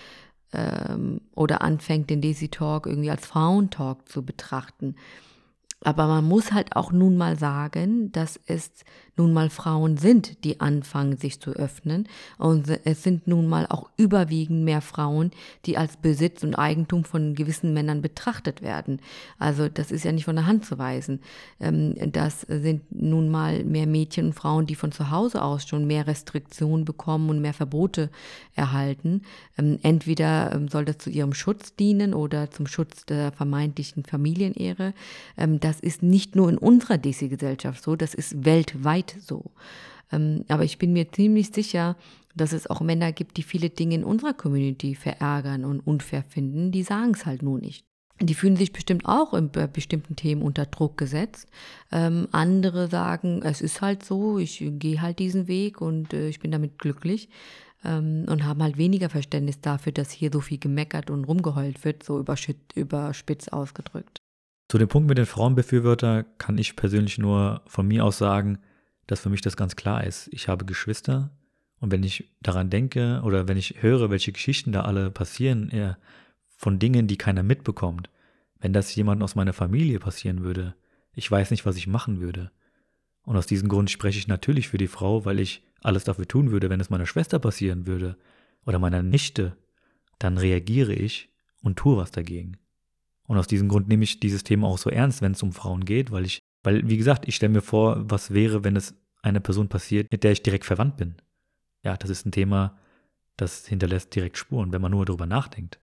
ähm, 0.52 1.20
oder 1.34 1.62
anfängt, 1.62 2.10
den 2.10 2.20
Daisy 2.20 2.48
Talk 2.48 2.86
irgendwie 2.86 3.10
als 3.10 3.26
Frauentalk 3.26 4.08
zu 4.08 4.24
betrachten. 4.24 4.96
Aber 5.86 6.08
man 6.08 6.24
muss 6.24 6.50
halt 6.50 6.74
auch 6.74 6.90
nun 6.90 7.16
mal 7.16 7.38
sagen, 7.38 8.10
dass 8.10 8.40
es 8.46 8.72
nun 9.16 9.32
mal 9.32 9.50
Frauen 9.50 9.96
sind, 9.96 10.44
die 10.44 10.60
anfangen, 10.60 11.16
sich 11.16 11.40
zu 11.40 11.52
öffnen. 11.52 12.08
Und 12.38 12.68
es 12.84 13.02
sind 13.02 13.26
nun 13.26 13.46
mal 13.46 13.66
auch 13.68 13.88
überwiegend 13.96 14.64
mehr 14.64 14.80
Frauen, 14.80 15.30
die 15.64 15.78
als 15.78 15.96
Besitz 15.96 16.42
und 16.42 16.54
Eigentum 16.56 17.04
von 17.04 17.34
gewissen 17.34 17.72
Männern 17.72 18.02
betrachtet 18.02 18.62
werden. 18.62 19.00
Also 19.38 19.68
das 19.68 19.90
ist 19.90 20.04
ja 20.04 20.12
nicht 20.12 20.26
von 20.26 20.36
der 20.36 20.46
Hand 20.46 20.66
zu 20.66 20.76
weisen. 20.78 21.20
Ähm, 21.60 21.94
das 22.12 22.42
sind 22.42 22.82
nun 22.90 23.30
mal 23.30 23.64
mehr 23.64 23.86
Mädchen 23.86 24.26
und 24.26 24.32
Frauen, 24.34 24.66
die 24.66 24.74
von 24.74 24.92
zu 24.92 25.10
Hause 25.10 25.42
aus 25.42 25.66
schon 25.66 25.86
mehr 25.86 26.06
Restriktionen 26.06 26.84
bekommen 26.84 27.30
und 27.30 27.40
mehr 27.40 27.54
Verbote 27.54 28.10
erhalten. 28.54 29.22
Ähm, 29.56 29.78
entweder 29.82 30.52
ähm, 30.52 30.68
soll 30.68 30.84
das 30.84 30.98
zu 30.98 31.10
ihrem 31.10 31.32
Schutz 31.32 31.74
dienen 31.76 32.12
oder 32.12 32.50
zum 32.50 32.66
Schutz 32.66 33.06
der 33.06 33.32
vermeintlichen 33.32 34.04
Familienehre. 34.04 34.94
Das 35.36 35.75
ist 35.80 36.02
nicht 36.02 36.36
nur 36.36 36.48
in 36.48 36.58
unserer 36.58 36.98
DC-Gesellschaft 36.98 37.82
so, 37.82 37.96
das 37.96 38.14
ist 38.14 38.44
weltweit 38.44 38.84
weit 38.84 39.16
so. 39.20 39.50
Ähm, 40.12 40.44
aber 40.48 40.64
ich 40.64 40.78
bin 40.78 40.92
mir 40.92 41.10
ziemlich 41.10 41.50
sicher, 41.52 41.96
dass 42.34 42.52
es 42.52 42.68
auch 42.68 42.80
Männer 42.80 43.12
gibt, 43.12 43.36
die 43.38 43.42
viele 43.42 43.70
Dinge 43.70 43.96
in 43.96 44.04
unserer 44.04 44.34
Community 44.34 44.94
verärgern 44.94 45.64
und 45.64 45.80
unfair 45.80 46.22
finden, 46.28 46.70
die 46.70 46.82
sagen 46.82 47.12
es 47.14 47.26
halt 47.26 47.42
nur 47.42 47.58
nicht. 47.58 47.86
Die 48.20 48.34
fühlen 48.34 48.56
sich 48.56 48.72
bestimmt 48.72 49.04
auch 49.04 49.34
in 49.34 49.50
bestimmten 49.50 50.16
Themen 50.16 50.40
unter 50.40 50.64
Druck 50.64 50.96
gesetzt. 50.96 51.48
Ähm, 51.92 52.28
andere 52.32 52.88
sagen, 52.88 53.42
es 53.42 53.60
ist 53.60 53.82
halt 53.82 54.04
so, 54.04 54.38
ich 54.38 54.64
gehe 54.78 55.02
halt 55.02 55.18
diesen 55.18 55.48
Weg 55.48 55.82
und 55.82 56.14
äh, 56.14 56.28
ich 56.28 56.40
bin 56.40 56.50
damit 56.50 56.78
glücklich 56.78 57.28
ähm, 57.84 58.24
und 58.28 58.44
haben 58.44 58.62
halt 58.62 58.78
weniger 58.78 59.10
Verständnis 59.10 59.60
dafür, 59.60 59.92
dass 59.92 60.10
hier 60.10 60.30
so 60.32 60.40
viel 60.40 60.58
gemeckert 60.58 61.10
und 61.10 61.24
rumgeheult 61.24 61.84
wird, 61.84 62.02
so 62.02 62.18
überspitzt 62.74 63.52
ausgedrückt. 63.52 64.22
Zu 64.68 64.78
dem 64.78 64.88
Punkt 64.88 65.08
mit 65.08 65.18
den 65.18 65.26
Frauenbefürworter 65.26 66.24
kann 66.38 66.58
ich 66.58 66.74
persönlich 66.74 67.18
nur 67.18 67.62
von 67.66 67.86
mir 67.86 68.04
aus 68.04 68.18
sagen, 68.18 68.58
dass 69.06 69.20
für 69.20 69.30
mich 69.30 69.40
das 69.40 69.56
ganz 69.56 69.76
klar 69.76 70.04
ist. 70.04 70.28
Ich 70.32 70.48
habe 70.48 70.64
Geschwister 70.64 71.30
und 71.78 71.92
wenn 71.92 72.02
ich 72.02 72.32
daran 72.40 72.70
denke 72.70 73.20
oder 73.24 73.46
wenn 73.46 73.56
ich 73.56 73.82
höre, 73.82 74.10
welche 74.10 74.32
Geschichten 74.32 74.72
da 74.72 74.82
alle 74.82 75.10
passieren, 75.10 75.70
von 76.56 76.78
Dingen, 76.78 77.06
die 77.06 77.18
keiner 77.18 77.42
mitbekommt, 77.42 78.10
wenn 78.58 78.72
das 78.72 78.94
jemand 78.94 79.22
aus 79.22 79.34
meiner 79.34 79.52
Familie 79.52 80.00
passieren 80.00 80.42
würde, 80.42 80.74
ich 81.12 81.30
weiß 81.30 81.50
nicht, 81.50 81.64
was 81.64 81.76
ich 81.76 81.86
machen 81.86 82.20
würde. 82.20 82.50
Und 83.22 83.36
aus 83.36 83.46
diesem 83.46 83.68
Grund 83.68 83.90
spreche 83.90 84.18
ich 84.18 84.28
natürlich 84.28 84.68
für 84.68 84.78
die 84.78 84.88
Frau, 84.88 85.24
weil 85.24 85.38
ich 85.38 85.62
alles 85.82 86.04
dafür 86.04 86.26
tun 86.26 86.50
würde, 86.50 86.70
wenn 86.70 86.80
es 86.80 86.90
meiner 86.90 87.06
Schwester 87.06 87.38
passieren 87.38 87.86
würde 87.86 88.16
oder 88.64 88.78
meiner 88.78 89.02
Nichte, 89.02 89.56
dann 90.18 90.38
reagiere 90.38 90.92
ich 90.92 91.28
und 91.62 91.76
tue 91.76 91.96
was 91.96 92.10
dagegen. 92.10 92.56
Und 93.26 93.38
aus 93.38 93.46
diesem 93.46 93.68
Grund 93.68 93.88
nehme 93.88 94.04
ich 94.04 94.20
dieses 94.20 94.44
Thema 94.44 94.68
auch 94.68 94.78
so 94.78 94.90
ernst, 94.90 95.22
wenn 95.22 95.32
es 95.32 95.42
um 95.42 95.52
Frauen 95.52 95.84
geht, 95.84 96.10
weil 96.10 96.24
ich, 96.24 96.40
weil, 96.62 96.88
wie 96.88 96.96
gesagt, 96.96 97.26
ich 97.26 97.36
stelle 97.36 97.52
mir 97.52 97.62
vor, 97.62 98.08
was 98.10 98.32
wäre, 98.32 98.64
wenn 98.64 98.76
es 98.76 98.94
einer 99.22 99.40
Person 99.40 99.68
passiert, 99.68 100.10
mit 100.12 100.24
der 100.24 100.32
ich 100.32 100.42
direkt 100.42 100.64
verwandt 100.64 100.96
bin. 100.96 101.16
Ja, 101.84 101.96
das 101.96 102.10
ist 102.10 102.26
ein 102.26 102.32
Thema, 102.32 102.78
das 103.36 103.66
hinterlässt 103.66 104.14
direkt 104.14 104.38
Spuren, 104.38 104.72
wenn 104.72 104.82
man 104.82 104.92
nur 104.92 105.04
darüber 105.04 105.26
nachdenkt. 105.26 105.80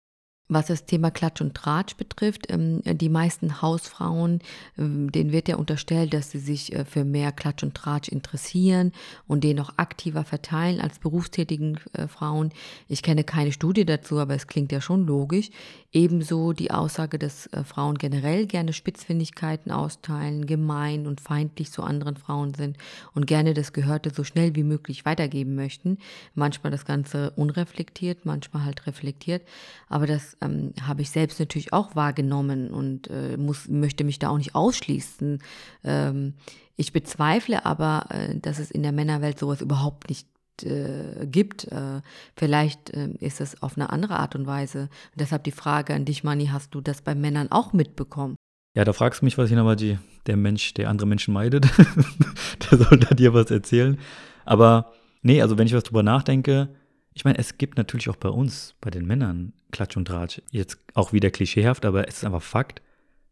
Was 0.50 0.68
das 0.68 0.86
Thema 0.86 1.10
Klatsch 1.10 1.40
und 1.40 1.56
Tratsch 1.56 1.96
betrifft, 1.96 2.52
ähm, 2.52 2.82
die 2.84 3.08
meisten 3.08 3.62
Hausfrauen, 3.62 4.40
ähm, 4.78 5.10
denen 5.10 5.32
wird 5.32 5.48
ja 5.48 5.56
unterstellt, 5.56 6.14
dass 6.14 6.32
sie 6.32 6.40
sich 6.40 6.74
äh, 6.74 6.84
für 6.84 7.06
mehr 7.06 7.32
Klatsch 7.32 7.64
und 7.64 7.76
Tratsch 7.76 8.10
interessieren 8.10 8.92
und 9.26 9.46
den 9.46 9.56
noch 9.56 9.78
aktiver 9.78 10.26
verteilen 10.26 10.82
als 10.82 11.00
berufstätigen 11.00 11.80
äh, 11.94 12.08
Frauen. 12.08 12.52
Ich 12.90 13.04
kenne 13.04 13.24
keine 13.24 13.54
Studie 13.54 13.86
dazu, 13.86 14.20
aber 14.20 14.36
es 14.36 14.48
klingt 14.48 14.74
ja 14.74 14.82
schon 14.82 15.08
logisch. 15.08 15.50
Ebenso 15.94 16.52
die 16.52 16.72
Aussage, 16.72 17.18
dass 17.18 17.48
äh, 17.48 17.64
Frauen 17.64 17.98
generell 17.98 18.46
gerne 18.46 18.74
Spitzfindigkeiten 18.74 19.72
austeilen, 19.72 20.46
gemein 20.46 21.08
und 21.08 21.22
feindlich 21.22 21.72
zu 21.72 21.84
anderen 21.84 22.18
Frauen 22.18 22.54
sind 22.54 22.78
und 23.14 23.28
gerne 23.28 23.54
das 23.54 23.72
Gehörte 23.72 24.10
so 24.10 24.26
schnell 24.26 24.56
wie 24.56 24.64
möglich 24.64 25.06
weitergeben 25.06 25.56
möchten. 25.56 26.00
Manchmal 26.36 26.72
das 26.72 26.84
Ganze 26.84 27.32
unreflektiert, 27.32 28.26
manchmal 28.26 28.66
halt 28.66 28.86
reflektiert. 28.88 29.44
Aber 29.88 30.06
das 30.06 30.33
ähm, 30.42 30.74
habe 30.82 31.02
ich 31.02 31.10
selbst 31.10 31.40
natürlich 31.40 31.74
auch 31.74 31.96
wahrgenommen 31.96 32.72
und 32.72 33.10
äh, 33.10 33.38
muss, 33.38 33.68
möchte 33.68 34.04
mich 34.04 34.20
da 34.20 34.30
auch 34.30 34.38
nicht 34.38 34.56
ausschließen. 34.56 35.40
Ähm, 35.84 36.34
ich 36.75 36.94
bezweifle 36.94 37.66
aber, 37.66 38.08
äh, 38.10 38.38
dass 38.40 38.60
es 38.60 38.72
in 38.72 38.84
der 38.84 38.92
Männerwelt 38.92 39.40
sowas 39.40 39.62
überhaupt 39.62 40.10
nicht 40.10 40.28
äh, 40.63 41.25
gibt. 41.25 41.66
Äh, 41.72 42.02
vielleicht 42.36 42.92
äh, 42.92 43.10
ist 43.20 43.42
es 43.42 43.62
auf 43.62 43.78
eine 43.78 43.90
andere 43.92 44.20
Art 44.20 44.36
und 44.36 44.46
Weise. 44.46 44.84
Und 44.84 45.20
deshalb 45.20 45.44
die 45.44 45.52
Frage 45.52 45.94
an 45.94 46.06
dich, 46.06 46.24
Mani, 46.24 46.48
hast 46.48 46.75
du 46.75 46.82
das 46.82 47.02
bei 47.02 47.16
Männern 47.16 47.52
auch 47.52 47.74
mitbekommen? 47.74 48.36
Ja, 48.75 48.84
da 48.84 48.94
fragst 48.94 49.22
du 49.22 49.25
mich, 49.25 49.38
was 49.38 49.50
ich 49.50 49.56
nochmal 49.56 49.75
die, 49.75 50.00
der 50.25 50.38
Mensch, 50.38 50.74
der 50.74 50.90
andere 50.90 51.08
Menschen 51.08 51.34
meidet. 51.34 51.66
der 52.72 52.78
soll 52.78 52.98
da 52.98 53.13
dir 53.13 53.34
was 53.34 53.52
erzählen. 53.52 54.00
Aber 54.46 54.92
nee, 55.22 55.42
also 55.42 55.58
wenn 55.58 55.68
ich 55.68 55.74
was 55.74 55.84
drüber 55.84 56.04
nachdenke, 56.04 56.70
ich 57.13 57.25
meine, 57.25 57.38
es 57.38 57.58
gibt 57.58 57.77
natürlich 57.77 58.10
auch 58.10 58.15
bei 58.15 58.29
uns, 58.29 58.75
bei 58.82 58.89
den 58.89 59.05
Männern, 59.05 59.53
Klatsch 59.72 59.98
und 59.98 60.05
Tratsch. 60.05 60.41
Jetzt 60.51 60.77
auch 60.93 61.13
wieder 61.13 61.29
klischeehaft, 61.29 61.86
aber 61.86 62.08
es 62.08 62.17
ist 62.17 62.25
einfach 62.25 62.41
Fakt. 62.41 62.82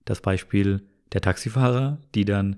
Das 0.06 0.22
Beispiel 0.22 0.82
der 1.14 1.22
Taxifahrer, 1.22 1.98
die 2.16 2.26
dann 2.26 2.58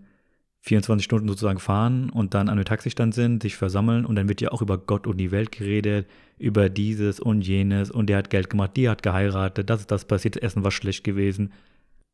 24 0.61 1.03
Stunden 1.03 1.27
sozusagen 1.27 1.59
fahren 1.59 2.09
und 2.09 2.33
dann 2.33 2.47
an 2.47 2.57
einem 2.57 2.65
Taxistand 2.65 3.13
sind, 3.13 3.43
sich 3.43 3.55
versammeln 3.55 4.05
und 4.05 4.15
dann 4.15 4.29
wird 4.29 4.39
ja 4.39 4.51
auch 4.51 4.61
über 4.61 4.77
Gott 4.77 5.07
und 5.07 5.17
die 5.17 5.31
Welt 5.31 5.51
geredet, 5.51 6.07
über 6.37 6.69
dieses 6.69 7.19
und 7.19 7.41
jenes 7.41 7.91
und 7.91 8.07
der 8.07 8.17
hat 8.17 8.29
Geld 8.29 8.49
gemacht, 8.49 8.71
die 8.77 8.87
hat 8.87 9.03
geheiratet, 9.03 9.69
das 9.69 9.81
ist 9.81 9.91
das 9.91 10.05
passiert, 10.05 10.37
das 10.37 10.43
Essen 10.43 10.63
war 10.63 10.71
schlecht 10.71 11.03
gewesen. 11.03 11.51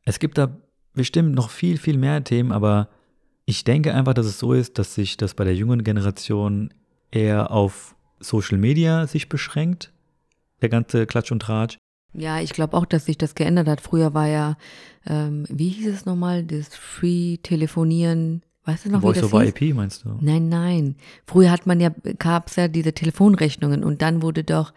Es 0.03 0.17
gibt 0.17 0.39
da 0.39 0.57
bestimmt 0.93 1.35
noch 1.35 1.51
viel, 1.51 1.77
viel 1.77 1.97
mehr 1.97 2.23
Themen, 2.23 2.51
aber 2.51 2.89
ich 3.45 3.63
denke 3.63 3.93
einfach, 3.93 4.15
dass 4.15 4.25
es 4.25 4.39
so 4.39 4.53
ist, 4.53 4.79
dass 4.79 4.95
sich 4.95 5.17
das 5.17 5.35
bei 5.35 5.43
der 5.43 5.55
jungen 5.55 5.83
Generation 5.83 6.73
eher 7.11 7.51
auf 7.51 7.95
Social 8.19 8.57
Media 8.57 9.07
sich 9.07 9.29
beschränkt, 9.29 9.91
der 10.61 10.69
ganze 10.69 11.05
Klatsch 11.05 11.31
und 11.31 11.41
Tratsch. 11.41 11.77
Ja, 12.13 12.39
ich 12.39 12.53
glaube 12.53 12.75
auch, 12.75 12.85
dass 12.85 13.05
sich 13.05 13.17
das 13.17 13.35
geändert 13.35 13.67
hat. 13.67 13.81
Früher 13.81 14.13
war 14.13 14.27
ja, 14.27 14.57
ähm, 15.05 15.45
wie 15.49 15.69
hieß 15.69 15.87
es 15.87 16.05
nochmal, 16.05 16.43
das 16.43 16.75
Free-Telefonieren. 16.75 18.41
Weißt 18.65 18.85
du 18.85 18.89
noch, 18.89 19.01
Voice 19.01 19.17
wie 19.17 19.21
das 19.21 19.33
over 19.33 19.43
hieß? 19.43 19.53
IP 19.55 19.75
meinst 19.75 20.05
du? 20.05 20.17
Nein, 20.19 20.49
nein. 20.49 20.95
Früher 21.25 21.51
hat 21.51 21.67
man 21.67 21.79
ja, 21.79 21.91
gab 22.17 22.47
es 22.47 22.55
ja 22.55 22.67
diese 22.67 22.93
Telefonrechnungen 22.93 23.83
und 23.83 24.01
dann 24.01 24.21
wurde 24.21 24.43
doch, 24.43 24.73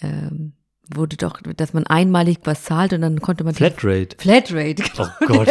ähm, 0.00 0.52
wurde 0.94 1.16
doch, 1.16 1.40
dass 1.56 1.74
man 1.74 1.86
einmalig 1.86 2.38
was 2.44 2.64
zahlt 2.64 2.92
und 2.92 3.02
dann 3.02 3.20
konnte 3.20 3.44
man 3.44 3.54
Flatrate. 3.54 4.16
Flatrate. 4.18 4.74
Genau, 4.82 5.08
Oh 5.20 5.26
Gott. 5.26 5.48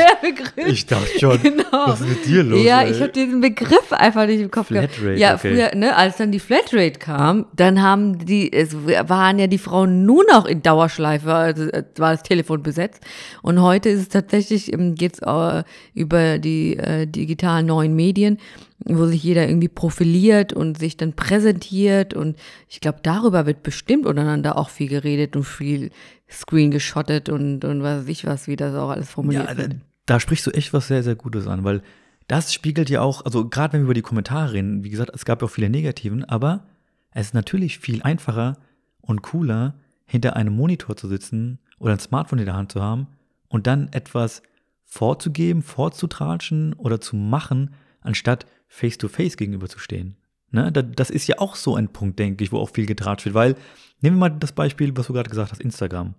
Ich 0.67 0.85
dachte 0.85 1.19
schon, 1.19 1.41
Genau. 1.43 1.63
was 1.71 2.01
ist 2.01 2.09
mit 2.09 2.25
dir 2.25 2.43
los? 2.43 2.63
Ja, 2.63 2.81
ey? 2.81 2.91
ich 2.91 2.99
habe 3.01 3.11
diesen 3.11 3.41
Begriff 3.41 3.91
einfach 3.93 4.25
nicht 4.25 4.41
im 4.41 4.49
Kopf 4.51 4.69
gehabt. 4.69 4.93
Flatrate, 4.93 5.19
Ja, 5.19 5.35
okay. 5.35 5.49
früher, 5.53 5.75
ne, 5.75 5.95
als 5.95 6.17
dann 6.17 6.31
die 6.31 6.39
Flatrate 6.39 6.99
kam, 6.99 7.45
dann 7.55 7.81
haben 7.81 8.25
die, 8.25 8.51
es 8.51 8.75
waren 8.75 9.37
ja 9.39 9.47
die 9.47 9.57
Frauen 9.59 10.05
nur 10.05 10.23
noch 10.31 10.45
in 10.45 10.61
Dauerschleife, 10.63 11.33
also 11.33 11.63
äh, 11.69 11.83
war 11.97 12.11
das 12.11 12.23
Telefon 12.23 12.63
besetzt. 12.63 13.01
Und 13.41 13.61
heute 13.61 13.89
ist 13.89 14.01
es 14.01 14.09
tatsächlich, 14.09 14.73
ähm, 14.73 14.95
geht's 14.95 15.19
äh, 15.19 15.63
über 15.93 16.39
die 16.39 16.77
äh, 16.77 17.05
digitalen 17.05 17.65
neuen 17.67 17.95
Medien, 17.95 18.39
wo 18.85 19.05
sich 19.07 19.23
jeder 19.23 19.47
irgendwie 19.47 19.67
profiliert 19.67 20.53
und 20.53 20.77
sich 20.77 20.97
dann 20.97 21.13
präsentiert. 21.13 22.13
Und 22.13 22.37
ich 22.69 22.79
glaube, 22.79 22.99
darüber 23.01 23.45
wird 23.45 23.63
bestimmt 23.63 24.05
untereinander 24.05 24.57
auch 24.57 24.69
viel 24.69 24.87
geredet 24.87 25.35
und 25.35 25.43
viel 25.43 25.91
Screen 26.29 26.71
geschottet 26.71 27.29
und, 27.29 27.63
und 27.65 27.81
was 27.83 28.01
weiß 28.03 28.09
ich 28.09 28.25
was, 28.25 28.47
wie 28.47 28.55
das 28.55 28.75
auch 28.75 28.89
alles 28.89 29.09
formuliert 29.09 29.49
Ja, 29.49 29.57
wird. 29.57 29.75
da 30.05 30.19
sprichst 30.19 30.45
du 30.45 30.51
echt 30.51 30.73
was 30.73 30.87
sehr, 30.87 31.03
sehr 31.03 31.15
Gutes 31.15 31.47
an, 31.47 31.63
weil 31.63 31.81
das 32.27 32.53
spiegelt 32.53 32.89
ja 32.89 33.01
auch, 33.01 33.23
also 33.23 33.47
gerade 33.47 33.73
wenn 33.73 33.81
wir 33.81 33.85
über 33.85 33.93
die 33.93 34.01
Kommentare 34.01 34.51
reden, 34.53 34.83
wie 34.83 34.89
gesagt, 34.89 35.11
es 35.13 35.23
gab 35.25 35.41
ja 35.41 35.47
auch 35.47 35.51
viele 35.51 35.69
negativen, 35.69 36.25
aber 36.25 36.65
es 37.11 37.27
ist 37.27 37.33
natürlich 37.33 37.79
viel 37.79 38.01
einfacher 38.03 38.57
und 39.01 39.21
cooler, 39.21 39.75
hinter 40.05 40.35
einem 40.35 40.53
Monitor 40.53 40.95
zu 40.95 41.07
sitzen 41.07 41.59
oder 41.79 41.93
ein 41.93 41.99
Smartphone 41.99 42.39
in 42.39 42.45
der 42.45 42.55
Hand 42.55 42.71
zu 42.71 42.81
haben 42.81 43.07
und 43.47 43.67
dann 43.67 43.89
etwas 43.91 44.41
vorzugeben, 44.83 45.61
vorzutratschen 45.61 46.73
oder 46.73 47.01
zu 47.01 47.15
machen, 47.15 47.73
anstatt 48.01 48.45
face-to-face 48.67 49.37
gegenüberzustehen. 49.37 50.15
Ne? 50.51 50.71
Da- 50.71 50.81
Das 50.81 51.09
ist 51.09 51.27
ja 51.27 51.39
auch 51.39 51.55
so 51.55 51.75
ein 51.75 51.89
Punkt, 51.89 52.19
denke 52.19 52.43
ich, 52.43 52.51
wo 52.51 52.59
auch 52.59 52.69
viel 52.69 52.85
getratscht 52.85 53.25
wird, 53.25 53.35
weil, 53.35 53.55
nehmen 54.01 54.17
wir 54.17 54.29
mal 54.29 54.37
das 54.37 54.51
Beispiel, 54.51 54.95
was 54.95 55.07
du 55.07 55.13
gerade 55.13 55.29
gesagt 55.29 55.51
hast, 55.51 55.61
Instagram. 55.61 56.13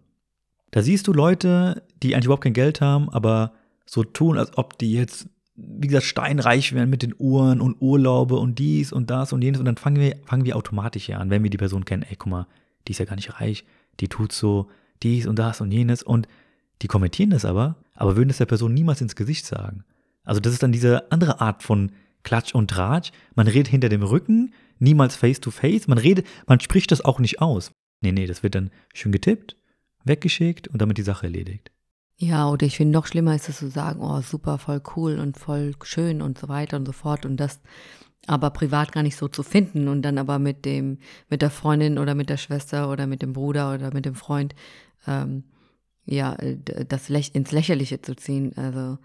Da 0.70 0.82
siehst 0.82 1.06
du 1.08 1.12
Leute, 1.12 1.82
die 2.02 2.14
eigentlich 2.14 2.26
überhaupt 2.26 2.44
kein 2.44 2.52
Geld 2.52 2.80
haben, 2.80 3.08
aber 3.08 3.52
so 3.86 4.04
tun, 4.04 4.36
als 4.36 4.56
ob 4.58 4.78
die 4.78 4.92
jetzt, 4.92 5.28
wie 5.56 5.86
gesagt, 5.86 6.04
steinreich 6.04 6.74
wären 6.74 6.90
mit 6.90 7.02
den 7.02 7.14
Uhren 7.18 7.60
und 7.60 7.80
Urlaube 7.80 8.36
und 8.36 8.58
dies 8.58 8.92
und 8.92 9.08
das 9.10 9.32
und 9.32 9.40
jenes. 9.42 9.58
Und 9.60 9.64
dann 9.64 9.78
fangen 9.78 9.96
wir, 9.96 10.16
fangen 10.26 10.44
wir 10.44 10.56
automatisch 10.56 11.06
hier 11.06 11.18
an, 11.20 11.30
wenn 11.30 11.42
wir 11.42 11.50
die 11.50 11.56
Person 11.56 11.84
kennen, 11.86 12.02
ey, 12.02 12.16
guck 12.16 12.30
mal, 12.30 12.46
die 12.86 12.92
ist 12.92 12.98
ja 12.98 13.06
gar 13.06 13.16
nicht 13.16 13.40
reich, 13.40 13.64
die 14.00 14.08
tut 14.08 14.32
so 14.32 14.68
dies 15.02 15.26
und 15.26 15.38
das 15.38 15.60
und 15.62 15.72
jenes. 15.72 16.02
Und 16.02 16.28
die 16.82 16.86
kommentieren 16.86 17.30
das 17.30 17.44
aber, 17.46 17.76
aber 17.94 18.16
würden 18.16 18.30
es 18.30 18.36
der 18.38 18.46
Person 18.46 18.74
niemals 18.74 19.00
ins 19.00 19.16
Gesicht 19.16 19.46
sagen. 19.46 19.84
Also 20.22 20.40
das 20.40 20.52
ist 20.52 20.62
dann 20.62 20.70
diese 20.72 21.10
andere 21.10 21.40
Art 21.40 21.62
von 21.62 21.92
Klatsch 22.28 22.54
und 22.54 22.70
Tratsch. 22.70 23.10
Man 23.34 23.48
redet 23.48 23.68
hinter 23.68 23.88
dem 23.88 24.02
Rücken, 24.02 24.52
niemals 24.78 25.16
face 25.16 25.40
to 25.40 25.50
face. 25.50 25.88
Man 25.88 25.96
redet, 25.96 26.26
man 26.46 26.60
spricht 26.60 26.92
das 26.92 27.02
auch 27.02 27.20
nicht 27.20 27.40
aus. 27.40 27.72
Nee, 28.02 28.12
nee, 28.12 28.26
das 28.26 28.42
wird 28.42 28.54
dann 28.54 28.70
schön 28.92 29.12
getippt, 29.12 29.56
weggeschickt 30.04 30.68
und 30.68 30.82
damit 30.82 30.98
die 30.98 31.02
Sache 31.02 31.24
erledigt. 31.24 31.70
Ja, 32.18 32.50
oder 32.50 32.66
ich 32.66 32.76
finde 32.76 32.92
noch 32.92 33.06
schlimmer 33.06 33.34
ist 33.34 33.48
es 33.48 33.58
zu 33.58 33.70
sagen, 33.70 34.02
oh 34.02 34.20
super, 34.20 34.58
voll 34.58 34.82
cool 34.94 35.18
und 35.18 35.38
voll 35.38 35.72
schön 35.84 36.20
und 36.20 36.36
so 36.36 36.50
weiter 36.50 36.76
und 36.76 36.84
so 36.84 36.92
fort 36.92 37.24
und 37.24 37.38
das 37.38 37.60
aber 38.26 38.50
privat 38.50 38.92
gar 38.92 39.02
nicht 39.02 39.16
so 39.16 39.28
zu 39.28 39.42
finden 39.42 39.88
und 39.88 40.02
dann 40.02 40.18
aber 40.18 40.38
mit 40.38 40.66
dem, 40.66 40.98
mit 41.30 41.40
der 41.40 41.50
Freundin 41.50 41.96
oder 41.96 42.14
mit 42.14 42.28
der 42.28 42.36
Schwester 42.36 42.90
oder 42.90 43.06
mit 43.06 43.22
dem 43.22 43.32
Bruder 43.32 43.72
oder 43.72 43.94
mit 43.94 44.04
dem 44.04 44.14
Freund, 44.14 44.54
ähm, 45.06 45.44
ja, 46.04 46.36
das 46.88 47.08
Läch 47.08 47.30
ins 47.34 47.52
Lächerliche 47.52 48.02
zu 48.02 48.14
ziehen. 48.16 48.52
Also 48.56 48.98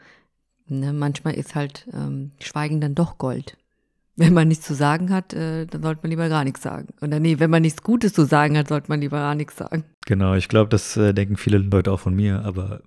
ne, 0.68 0.94
manchmal 0.94 1.36
ist 1.36 1.56
halt 1.56 1.88
ähm, 1.94 2.32
Schweigen 2.40 2.82
dann 2.82 2.96
doch 2.96 3.18
Gold. 3.18 3.58
Wenn 4.16 4.34
man 4.34 4.48
nichts 4.48 4.68
zu 4.68 4.76
sagen 4.76 5.10
hat, 5.10 5.34
äh, 5.34 5.66
dann 5.66 5.82
sollte 5.82 6.02
man 6.04 6.12
lieber 6.12 6.30
gar 6.30 6.44
nichts 6.44 6.62
sagen. 6.62 6.90
Oder 7.02 7.20
nee, 7.20 7.40
wenn 7.40 7.50
man 7.50 7.64
nichts 7.64 7.82
Gutes 7.82 8.14
zu 8.14 8.26
sagen 8.26 8.56
hat, 8.56 8.68
sollte 8.68 8.90
man 8.90 9.02
lieber 9.02 9.18
gar 9.18 9.34
nichts 9.34 9.58
sagen. 9.58 9.86
Genau, 10.06 10.36
ich 10.36 10.50
glaube, 10.50 10.70
das 10.70 10.96
äh, 10.98 11.16
denken 11.16 11.36
viele 11.36 11.58
Leute 11.58 11.92
auch 11.92 12.00
von 12.00 12.14
mir, 12.14 12.46
aber 12.46 12.82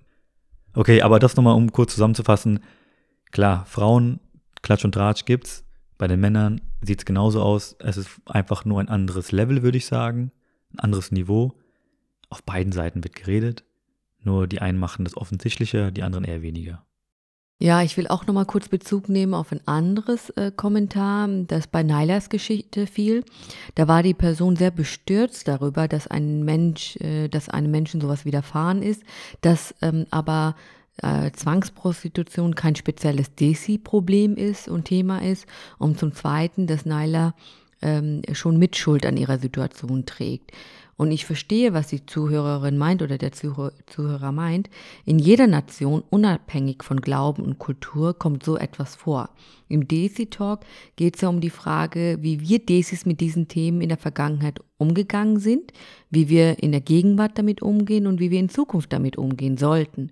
okay, 0.73 1.01
aber 1.01 1.19
das 1.19 1.35
nochmal, 1.35 1.55
um 1.55 1.73
kurz 1.73 1.95
zusammenzufassen. 1.95 2.61
Klar, 3.31 3.65
Frauen, 3.65 4.21
Klatsch 4.61 4.85
und 4.85 4.93
Tratsch 4.93 5.25
gibt's. 5.25 5.65
Bei 5.97 6.07
den 6.07 6.21
Männern 6.21 6.61
sieht's 6.81 7.03
genauso 7.03 7.41
aus. 7.41 7.75
Es 7.79 7.97
ist 7.97 8.09
einfach 8.25 8.63
nur 8.63 8.79
ein 8.79 8.87
anderes 8.87 9.33
Level, 9.33 9.63
würde 9.63 9.77
ich 9.77 9.85
sagen. 9.85 10.31
Ein 10.73 10.79
anderes 10.79 11.11
Niveau. 11.11 11.53
Auf 12.29 12.43
beiden 12.43 12.71
Seiten 12.71 13.03
wird 13.03 13.15
geredet. 13.15 13.65
Nur 14.23 14.47
die 14.47 14.61
einen 14.61 14.77
machen 14.77 15.05
das 15.05 15.17
offensichtlicher, 15.17 15.91
die 15.91 16.03
anderen 16.03 16.23
eher 16.23 16.41
weniger. 16.41 16.85
Ja, 17.59 17.81
ich 17.81 17.97
will 17.97 18.07
auch 18.07 18.27
noch 18.27 18.35
mal 18.35 18.45
kurz 18.45 18.69
Bezug 18.69 19.09
nehmen 19.09 19.33
auf 19.33 19.51
ein 19.51 19.61
anderes 19.65 20.29
äh, 20.31 20.51
Kommentar, 20.55 21.27
das 21.27 21.65
bei 21.65 21.81
Nailas 21.81 22.29
Geschichte 22.29 22.85
fiel. 22.85 23.23
Da 23.73 23.87
war 23.87 24.03
die 24.03 24.13
Person 24.13 24.55
sehr 24.55 24.69
bestürzt 24.69 25.47
darüber, 25.47 25.87
dass 25.87 26.05
ein 26.05 26.45
Mensch, 26.45 26.97
äh, 26.97 27.29
dass 27.29 27.49
einem 27.49 27.71
Menschen 27.71 27.99
sowas 27.99 28.25
widerfahren 28.25 28.83
ist, 28.83 29.01
dass 29.41 29.73
ähm, 29.81 30.05
aber 30.11 30.55
äh, 31.01 31.31
Zwangsprostitution 31.31 32.53
kein 32.53 32.75
spezielles 32.75 33.33
Desi-Problem 33.33 34.35
ist 34.35 34.67
und 34.67 34.85
Thema 34.85 35.23
ist. 35.23 35.47
Und 35.79 35.97
zum 35.97 36.13
Zweiten, 36.13 36.67
dass 36.67 36.85
Naila 36.85 37.33
ähm, 37.81 38.21
schon 38.33 38.57
Mitschuld 38.57 39.03
an 39.03 39.17
ihrer 39.17 39.39
Situation 39.39 40.05
trägt. 40.05 40.51
Und 40.97 41.11
ich 41.11 41.25
verstehe, 41.25 41.73
was 41.73 41.87
die 41.87 42.07
Zuhörerin 42.07 42.77
meint 42.77 43.03
oder 43.03 43.19
der 43.19 43.31
Zuhörer 43.31 44.31
meint. 44.31 44.67
In 45.05 45.19
jeder 45.19 45.45
Nation, 45.45 46.03
unabhängig 46.09 46.83
von 46.83 47.01
Glauben 47.01 47.43
und 47.43 47.59
Kultur, 47.59 48.17
kommt 48.17 48.43
so 48.43 48.57
etwas 48.57 48.95
vor. 48.95 49.29
Im 49.69 49.87
Desi 49.87 50.25
Talk 50.25 50.61
geht 50.95 51.15
es 51.15 51.21
ja 51.21 51.29
um 51.29 51.39
die 51.39 51.51
Frage, 51.51 52.17
wie 52.21 52.41
wir 52.41 52.57
Desis 52.59 53.05
mit 53.05 53.21
diesen 53.21 53.47
Themen 53.47 53.81
in 53.81 53.89
der 53.89 53.97
Vergangenheit 53.99 54.59
umgegangen 54.77 55.39
sind, 55.39 55.71
wie 56.09 56.29
wir 56.29 56.63
in 56.63 56.71
der 56.71 56.81
Gegenwart 56.81 57.37
damit 57.37 57.61
umgehen 57.61 58.07
und 58.07 58.19
wie 58.19 58.31
wir 58.31 58.39
in 58.39 58.49
Zukunft 58.49 58.91
damit 58.91 59.17
umgehen 59.17 59.57
sollten. 59.57 60.09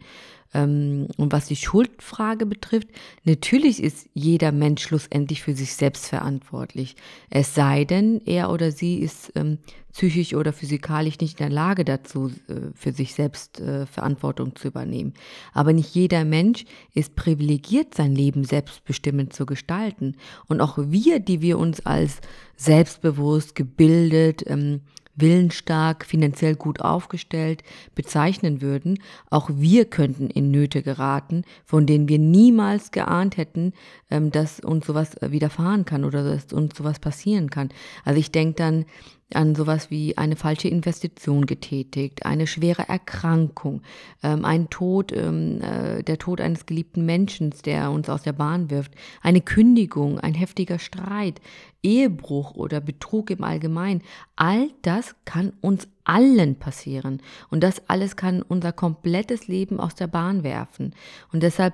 Ähm, 0.55 1.07
und 1.17 1.33
was 1.33 1.47
die 1.47 1.57
Schuldfrage 1.57 2.45
betrifft, 2.45 2.87
natürlich 3.25 3.83
ist 3.83 4.07
jeder 4.13 4.53
Mensch 4.53 4.83
schlussendlich 4.83 5.41
für 5.41 5.53
sich 5.53 5.75
selbst 5.75 6.07
verantwortlich. 6.07 6.95
Es 7.29 7.53
sei 7.53 7.83
denn, 7.83 8.21
er 8.25 8.49
oder 8.49 8.71
sie 8.71 8.99
ist 8.99 9.33
ähm, 9.35 9.57
psychisch 9.91 10.33
oder 10.33 10.53
physikalisch 10.53 11.19
nicht 11.19 11.39
in 11.39 11.47
der 11.47 11.53
Lage 11.53 11.83
dazu, 11.83 12.31
äh, 12.47 12.71
für 12.73 12.93
sich 12.93 13.13
selbst 13.13 13.59
äh, 13.59 13.85
Verantwortung 13.85 14.55
zu 14.55 14.69
übernehmen. 14.69 15.13
Aber 15.53 15.73
nicht 15.73 15.93
jeder 15.93 16.23
Mensch 16.23 16.63
ist 16.93 17.15
privilegiert, 17.15 17.93
sein 17.93 18.15
Leben 18.15 18.45
selbstbestimmend 18.45 19.33
zu 19.33 19.45
gestalten. 19.45 20.15
Und 20.47 20.61
auch 20.61 20.77
wir, 20.77 21.19
die 21.19 21.41
wir 21.41 21.59
uns 21.59 21.85
als 21.85 22.21
selbstbewusst, 22.55 23.55
gebildet, 23.55 24.43
ähm, 24.47 24.81
willensstark, 25.15 26.05
finanziell 26.05 26.55
gut 26.55 26.81
aufgestellt 26.81 27.63
bezeichnen 27.95 28.61
würden, 28.61 28.99
auch 29.29 29.49
wir 29.53 29.85
könnten 29.85 30.29
in 30.29 30.51
Nöte 30.51 30.81
geraten, 30.81 31.43
von 31.65 31.85
denen 31.85 32.07
wir 32.07 32.19
niemals 32.19 32.91
geahnt 32.91 33.37
hätten, 33.37 33.73
ähm, 34.09 34.31
dass 34.31 34.59
uns 34.59 34.85
sowas 34.85 35.15
widerfahren 35.21 35.85
kann 35.85 36.03
oder 36.03 36.23
dass 36.23 36.51
uns 36.53 36.75
sowas 36.77 36.99
passieren 36.99 37.49
kann. 37.49 37.69
Also 38.03 38.19
ich 38.19 38.31
denke 38.31 38.55
dann 38.55 38.85
an 39.33 39.55
sowas 39.55 39.89
wie 39.89 40.17
eine 40.17 40.35
falsche 40.35 40.67
Investition 40.67 41.47
getätigt, 41.47 42.25
eine 42.25 42.45
schwere 42.45 42.87
Erkrankung, 42.87 43.81
ähm, 44.21 44.45
ein 44.45 44.69
Tod, 44.69 45.11
ähm, 45.11 45.61
äh, 45.61 46.03
der 46.03 46.19
Tod 46.19 46.39
eines 46.41 46.67
geliebten 46.67 47.05
Menschen, 47.05 47.51
der 47.65 47.89
uns 47.89 48.07
aus 48.07 48.21
der 48.21 48.33
Bahn 48.33 48.69
wirft, 48.69 48.93
eine 49.23 49.41
Kündigung, 49.41 50.19
ein 50.19 50.35
heftiger 50.35 50.77
Streit, 50.77 51.41
Ehebruch 51.81 52.53
oder 52.53 52.81
Betrug 52.81 53.31
im 53.31 53.43
Allgemeinen. 53.43 54.03
All 54.35 54.69
das 54.83 55.15
kann 55.25 55.53
uns 55.59 55.87
allen 56.03 56.55
passieren 56.55 57.21
und 57.49 57.63
das 57.63 57.89
alles 57.89 58.15
kann 58.15 58.43
unser 58.43 58.73
komplettes 58.73 59.47
Leben 59.47 59.79
aus 59.79 59.95
der 59.95 60.07
Bahn 60.07 60.43
werfen. 60.43 60.93
Und 61.31 61.41
deshalb 61.41 61.73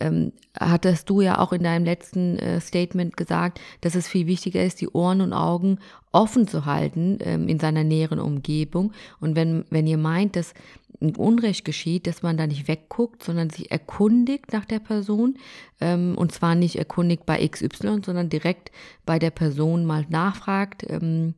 ähm, 0.00 0.32
hattest 0.58 1.10
du 1.10 1.20
ja 1.20 1.38
auch 1.38 1.52
in 1.52 1.62
deinem 1.62 1.84
letzten 1.84 2.38
äh, 2.38 2.60
Statement 2.60 3.16
gesagt, 3.16 3.60
dass 3.80 3.94
es 3.94 4.08
viel 4.08 4.26
wichtiger 4.26 4.64
ist, 4.64 4.80
die 4.80 4.88
Ohren 4.88 5.20
und 5.20 5.32
Augen 5.32 5.78
offen 6.12 6.46
zu 6.46 6.64
halten 6.64 7.18
ähm, 7.20 7.48
in 7.48 7.58
seiner 7.58 7.84
näheren 7.84 8.18
Umgebung. 8.18 8.92
Und 9.20 9.36
wenn, 9.36 9.64
wenn 9.70 9.86
ihr 9.86 9.98
meint, 9.98 10.36
dass 10.36 10.54
ein 11.00 11.16
Unrecht 11.16 11.64
geschieht, 11.64 12.06
dass 12.06 12.22
man 12.22 12.36
da 12.36 12.46
nicht 12.46 12.68
wegguckt, 12.68 13.22
sondern 13.22 13.50
sich 13.50 13.70
erkundigt 13.70 14.52
nach 14.52 14.64
der 14.64 14.78
Person. 14.78 15.36
Ähm, 15.80 16.14
und 16.16 16.32
zwar 16.32 16.54
nicht 16.54 16.76
erkundigt 16.76 17.26
bei 17.26 17.46
XY, 17.46 18.00
sondern 18.04 18.28
direkt 18.28 18.70
bei 19.04 19.18
der 19.18 19.30
Person 19.30 19.84
mal 19.84 20.06
nachfragt, 20.08 20.84
ähm, 20.88 21.34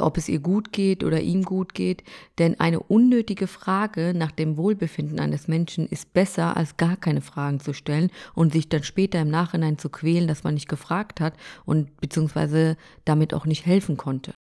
ob 0.00 0.16
es 0.16 0.28
ihr 0.28 0.40
gut 0.40 0.72
geht 0.72 1.04
oder 1.04 1.20
ihm 1.20 1.42
gut 1.42 1.74
geht. 1.74 2.02
Denn 2.38 2.58
eine 2.60 2.80
unnötige 2.80 3.46
Frage 3.46 4.12
nach 4.14 4.30
dem 4.30 4.56
Wohlbefinden 4.56 5.20
eines 5.20 5.48
Menschen 5.48 5.86
ist 5.86 6.12
besser, 6.12 6.56
als 6.56 6.76
gar 6.76 6.96
keine 6.96 7.20
Fragen 7.20 7.60
zu 7.60 7.72
stellen 7.72 8.10
und 8.34 8.52
sich 8.52 8.68
dann 8.68 8.82
später 8.82 9.20
im 9.20 9.30
Nachhinein 9.30 9.78
zu 9.78 9.88
quälen, 9.88 10.28
dass 10.28 10.44
man 10.44 10.54
nicht 10.54 10.68
gefragt 10.68 11.20
hat 11.20 11.34
und 11.64 12.00
beziehungsweise 12.00 12.76
damit 13.04 13.34
auch 13.34 13.46
nicht 13.46 13.66
helfen 13.66 13.96
konnte. 13.96 14.32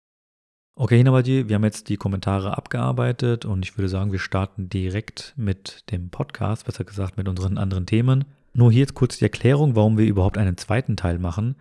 Okay, 0.76 0.96
Hinabadi, 0.96 1.50
wir 1.50 1.56
haben 1.56 1.66
jetzt 1.66 1.90
die 1.90 1.98
Kommentare 1.98 2.58
abgearbeitet 2.58 3.44
und 3.44 3.66
ich 3.66 3.78
würde 3.78 3.90
sagen, 3.90 4.14
wir 4.14 4.20
starten 4.20 4.70
direkt 4.70 5.34
mit 5.36 5.84
dem 5.92 6.10
Podcast, 6.10 6.66
besser 6.66 6.86
gesagt 6.86 7.18
mit 7.18 7.28
unseren 7.28 7.58
anderen 7.58 7.86
Themen. 7.86 8.24
Nur 8.54 8.72
hier 8.72 8.82
jetzt 8.82 8.94
kurz 8.94 9.18
die 9.18 9.26
Erklärung, 9.26 9.76
warum 9.76 9.98
wir 9.98 10.06
überhaupt 10.06 10.38
einen 10.38 10.56
zweiten 10.56 10.96
Teil 10.96 11.20
machen. 11.20 11.56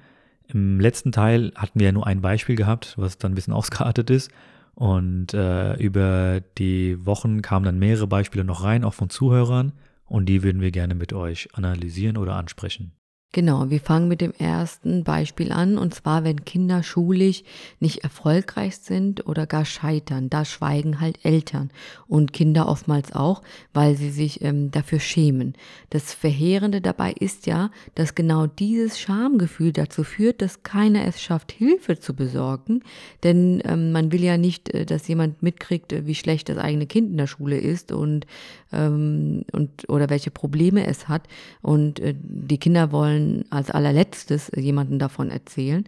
Im 0.48 0.80
letzten 0.80 1.12
Teil 1.12 1.52
hatten 1.54 1.78
wir 1.78 1.86
ja 1.86 1.92
nur 1.92 2.06
ein 2.06 2.22
Beispiel 2.22 2.56
gehabt, 2.56 2.94
was 2.96 3.18
dann 3.18 3.32
ein 3.32 3.34
bisschen 3.34 3.52
ausgeartet 3.52 4.10
ist. 4.10 4.30
Und 4.74 5.34
äh, 5.34 5.74
über 5.74 6.40
die 6.56 7.04
Wochen 7.04 7.42
kamen 7.42 7.64
dann 7.64 7.78
mehrere 7.78 8.06
Beispiele 8.06 8.44
noch 8.44 8.62
rein, 8.62 8.84
auch 8.84 8.94
von 8.94 9.10
Zuhörern. 9.10 9.72
Und 10.06 10.26
die 10.26 10.42
würden 10.42 10.62
wir 10.62 10.70
gerne 10.70 10.94
mit 10.94 11.12
euch 11.12 11.48
analysieren 11.54 12.16
oder 12.16 12.36
ansprechen. 12.36 12.92
Genau, 13.32 13.68
wir 13.68 13.80
fangen 13.80 14.08
mit 14.08 14.22
dem 14.22 14.32
ersten 14.32 15.04
Beispiel 15.04 15.52
an, 15.52 15.76
und 15.76 15.94
zwar, 15.94 16.24
wenn 16.24 16.46
Kinder 16.46 16.82
schulisch 16.82 17.42
nicht 17.78 18.02
erfolgreich 18.02 18.78
sind 18.78 19.26
oder 19.26 19.46
gar 19.46 19.66
scheitern, 19.66 20.30
da 20.30 20.46
schweigen 20.46 20.98
halt 20.98 21.22
Eltern 21.26 21.70
und 22.06 22.32
Kinder 22.32 22.66
oftmals 22.66 23.12
auch, 23.12 23.42
weil 23.74 23.96
sie 23.96 24.08
sich 24.08 24.40
ähm, 24.40 24.70
dafür 24.70 24.98
schämen. 24.98 25.52
Das 25.90 26.14
Verheerende 26.14 26.80
dabei 26.80 27.12
ist 27.12 27.46
ja, 27.46 27.70
dass 27.94 28.14
genau 28.14 28.46
dieses 28.46 28.98
Schamgefühl 28.98 29.74
dazu 29.74 30.04
führt, 30.04 30.40
dass 30.40 30.62
keiner 30.62 31.04
es 31.04 31.20
schafft, 31.20 31.52
Hilfe 31.52 32.00
zu 32.00 32.14
besorgen, 32.14 32.82
denn 33.24 33.60
ähm, 33.66 33.92
man 33.92 34.10
will 34.10 34.24
ja 34.24 34.38
nicht, 34.38 34.72
äh, 34.72 34.86
dass 34.86 35.06
jemand 35.06 35.42
mitkriegt, 35.42 35.92
äh, 35.92 36.06
wie 36.06 36.14
schlecht 36.14 36.48
das 36.48 36.56
eigene 36.56 36.86
Kind 36.86 37.10
in 37.10 37.18
der 37.18 37.26
Schule 37.26 37.58
ist 37.58 37.92
und, 37.92 38.26
ähm, 38.72 39.44
und 39.52 39.86
oder 39.90 40.08
welche 40.08 40.30
Probleme 40.30 40.86
es 40.86 41.08
hat. 41.08 41.28
Und 41.60 42.00
äh, 42.00 42.14
die 42.18 42.56
Kinder 42.56 42.90
wollen 42.90 43.17
wollen 43.18 43.44
als 43.50 43.70
allerletztes 43.70 44.50
jemanden 44.56 44.98
davon 44.98 45.30
erzählen. 45.30 45.84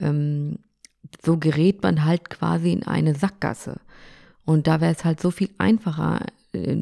Ähm, 0.00 0.58
so 1.24 1.36
gerät 1.36 1.82
man 1.82 2.04
halt 2.04 2.30
quasi 2.30 2.72
in 2.72 2.84
eine 2.84 3.14
Sackgasse. 3.14 3.80
Und 4.44 4.66
da 4.66 4.80
wäre 4.80 4.92
es 4.92 5.04
halt 5.04 5.20
so 5.20 5.30
viel 5.30 5.50
einfacher, 5.58 6.26
äh, 6.52 6.76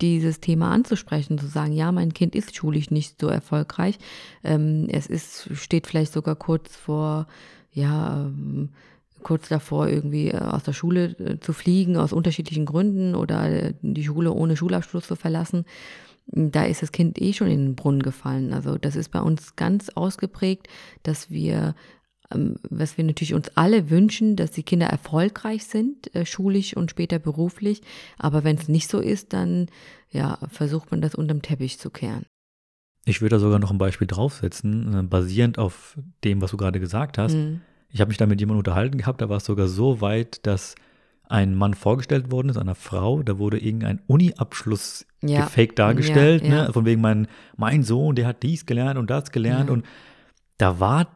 dieses 0.00 0.40
Thema 0.40 0.72
anzusprechen, 0.72 1.38
zu 1.38 1.46
sagen, 1.46 1.72
ja, 1.72 1.90
mein 1.90 2.12
Kind 2.12 2.34
ist 2.34 2.54
schulisch 2.54 2.90
nicht 2.90 3.20
so 3.20 3.28
erfolgreich. 3.28 3.98
Ähm, 4.44 4.88
es 4.90 5.06
ist, 5.06 5.48
steht 5.56 5.86
vielleicht 5.86 6.12
sogar 6.12 6.36
kurz 6.36 6.76
vor, 6.76 7.26
ja, 7.72 8.24
ähm, 8.26 8.70
kurz 9.22 9.48
davor, 9.48 9.88
irgendwie 9.88 10.28
äh, 10.28 10.38
aus 10.38 10.64
der 10.64 10.74
Schule 10.74 11.16
äh, 11.18 11.40
zu 11.40 11.52
fliegen, 11.52 11.96
aus 11.96 12.12
unterschiedlichen 12.12 12.66
Gründen 12.66 13.14
oder 13.14 13.72
die 13.80 14.04
Schule 14.04 14.32
ohne 14.32 14.56
Schulabschluss 14.56 15.06
zu 15.06 15.16
verlassen 15.16 15.64
da 16.26 16.64
ist 16.64 16.82
das 16.82 16.92
Kind 16.92 17.20
eh 17.20 17.32
schon 17.32 17.48
in 17.48 17.64
den 17.64 17.76
Brunnen 17.76 18.02
gefallen. 18.02 18.52
Also 18.52 18.78
das 18.78 18.96
ist 18.96 19.10
bei 19.10 19.20
uns 19.20 19.56
ganz 19.56 19.90
ausgeprägt, 19.90 20.68
dass 21.02 21.30
wir, 21.30 21.74
ähm, 22.32 22.56
was 22.68 22.96
wir 22.96 23.04
natürlich 23.04 23.34
uns 23.34 23.50
alle 23.54 23.90
wünschen, 23.90 24.36
dass 24.36 24.50
die 24.50 24.64
Kinder 24.64 24.86
erfolgreich 24.86 25.64
sind, 25.66 26.14
äh, 26.14 26.26
schulisch 26.26 26.76
und 26.76 26.90
später 26.90 27.18
beruflich. 27.18 27.82
Aber 28.18 28.44
wenn 28.44 28.56
es 28.56 28.68
nicht 28.68 28.88
so 28.90 28.98
ist, 29.00 29.32
dann 29.32 29.68
ja, 30.10 30.38
versucht 30.50 30.90
man 30.90 31.00
das 31.00 31.14
unterm 31.14 31.42
Teppich 31.42 31.78
zu 31.78 31.90
kehren. 31.90 32.26
Ich 33.04 33.20
würde 33.20 33.36
da 33.36 33.40
sogar 33.40 33.60
noch 33.60 33.70
ein 33.70 33.78
Beispiel 33.78 34.08
draufsetzen, 34.08 34.94
äh, 34.94 35.02
basierend 35.02 35.58
auf 35.58 35.96
dem, 36.24 36.40
was 36.42 36.50
du 36.50 36.56
gerade 36.56 36.80
gesagt 36.80 37.18
hast. 37.18 37.34
Mhm. 37.34 37.60
Ich 37.90 38.00
habe 38.00 38.08
mich 38.08 38.18
da 38.18 38.26
mit 38.26 38.40
jemandem 38.40 38.58
unterhalten 38.58 38.98
gehabt, 38.98 39.20
da 39.20 39.28
war 39.28 39.36
es 39.36 39.44
sogar 39.44 39.68
so 39.68 40.00
weit, 40.00 40.44
dass 40.44 40.74
ein 41.28 41.54
Mann 41.54 41.74
vorgestellt 41.74 42.30
worden 42.30 42.48
ist, 42.48 42.56
einer 42.56 42.74
Frau, 42.74 43.22
da 43.22 43.38
wurde 43.38 43.58
irgendein 43.58 44.00
Uni-Abschluss 44.06 45.06
ja. 45.22 45.44
gefaked 45.44 45.78
dargestellt, 45.78 46.44
ja, 46.44 46.48
ja. 46.48 46.66
Ne? 46.66 46.72
von 46.72 46.84
wegen 46.84 47.00
mein, 47.00 47.28
mein 47.56 47.82
Sohn, 47.82 48.14
der 48.14 48.26
hat 48.26 48.42
dies 48.42 48.66
gelernt 48.66 48.98
und 48.98 49.10
das 49.10 49.30
gelernt 49.30 49.70
und 49.70 49.84
da 50.58 50.80
war 50.80 51.08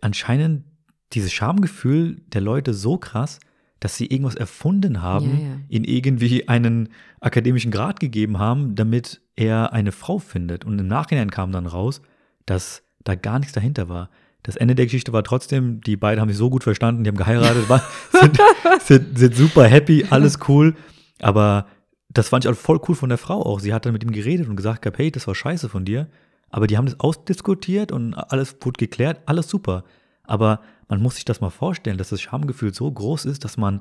anscheinend 0.00 0.64
dieses 1.12 1.32
Schamgefühl 1.32 2.22
der 2.28 2.40
Leute 2.40 2.74
so 2.74 2.96
krass, 2.96 3.40
dass 3.80 3.96
sie 3.96 4.06
irgendwas 4.06 4.34
erfunden 4.34 5.02
haben, 5.02 5.64
ihn 5.68 5.84
irgendwie 5.84 6.48
einen 6.48 6.88
akademischen 7.20 7.70
Grad 7.70 8.00
gegeben 8.00 8.38
haben, 8.38 8.74
damit 8.74 9.20
er 9.36 9.72
eine 9.72 9.92
Frau 9.92 10.18
findet. 10.18 10.64
Und 10.64 10.78
im 10.78 10.86
Nachhinein 10.86 11.30
kam 11.30 11.52
dann 11.52 11.66
raus, 11.66 12.00
dass 12.46 12.82
da 13.04 13.14
gar 13.14 13.38
nichts 13.38 13.52
dahinter 13.52 13.88
war. 13.88 14.10
Das 14.46 14.54
Ende 14.54 14.76
der 14.76 14.86
Geschichte 14.86 15.12
war 15.12 15.24
trotzdem, 15.24 15.80
die 15.80 15.96
beiden 15.96 16.20
haben 16.20 16.28
sich 16.28 16.38
so 16.38 16.50
gut 16.50 16.62
verstanden, 16.62 17.02
die 17.02 17.08
haben 17.08 17.16
geheiratet, 17.16 17.68
war, 17.68 17.82
sind, 18.12 18.38
sind, 18.80 19.18
sind 19.18 19.34
super 19.34 19.64
happy, 19.64 20.06
alles 20.08 20.38
cool. 20.46 20.76
Aber 21.20 21.66
das 22.08 22.28
fand 22.28 22.44
ich 22.44 22.50
auch 22.50 22.54
voll 22.54 22.80
cool 22.86 22.94
von 22.94 23.08
der 23.08 23.18
Frau 23.18 23.42
auch. 23.44 23.58
Sie 23.58 23.74
hat 23.74 23.86
dann 23.86 23.92
mit 23.92 24.04
ihm 24.04 24.12
geredet 24.12 24.48
und 24.48 24.54
gesagt, 24.54 24.86
hey, 24.96 25.10
das 25.10 25.26
war 25.26 25.34
scheiße 25.34 25.68
von 25.68 25.84
dir. 25.84 26.06
Aber 26.48 26.68
die 26.68 26.76
haben 26.76 26.86
das 26.86 27.00
ausdiskutiert 27.00 27.90
und 27.90 28.14
alles 28.14 28.56
wurde 28.60 28.78
geklärt, 28.78 29.20
alles 29.26 29.48
super. 29.48 29.82
Aber 30.22 30.60
man 30.88 31.02
muss 31.02 31.16
sich 31.16 31.24
das 31.24 31.40
mal 31.40 31.50
vorstellen, 31.50 31.98
dass 31.98 32.10
das 32.10 32.20
Schamgefühl 32.20 32.72
so 32.72 32.88
groß 32.88 33.24
ist, 33.24 33.44
dass 33.44 33.56
man. 33.56 33.80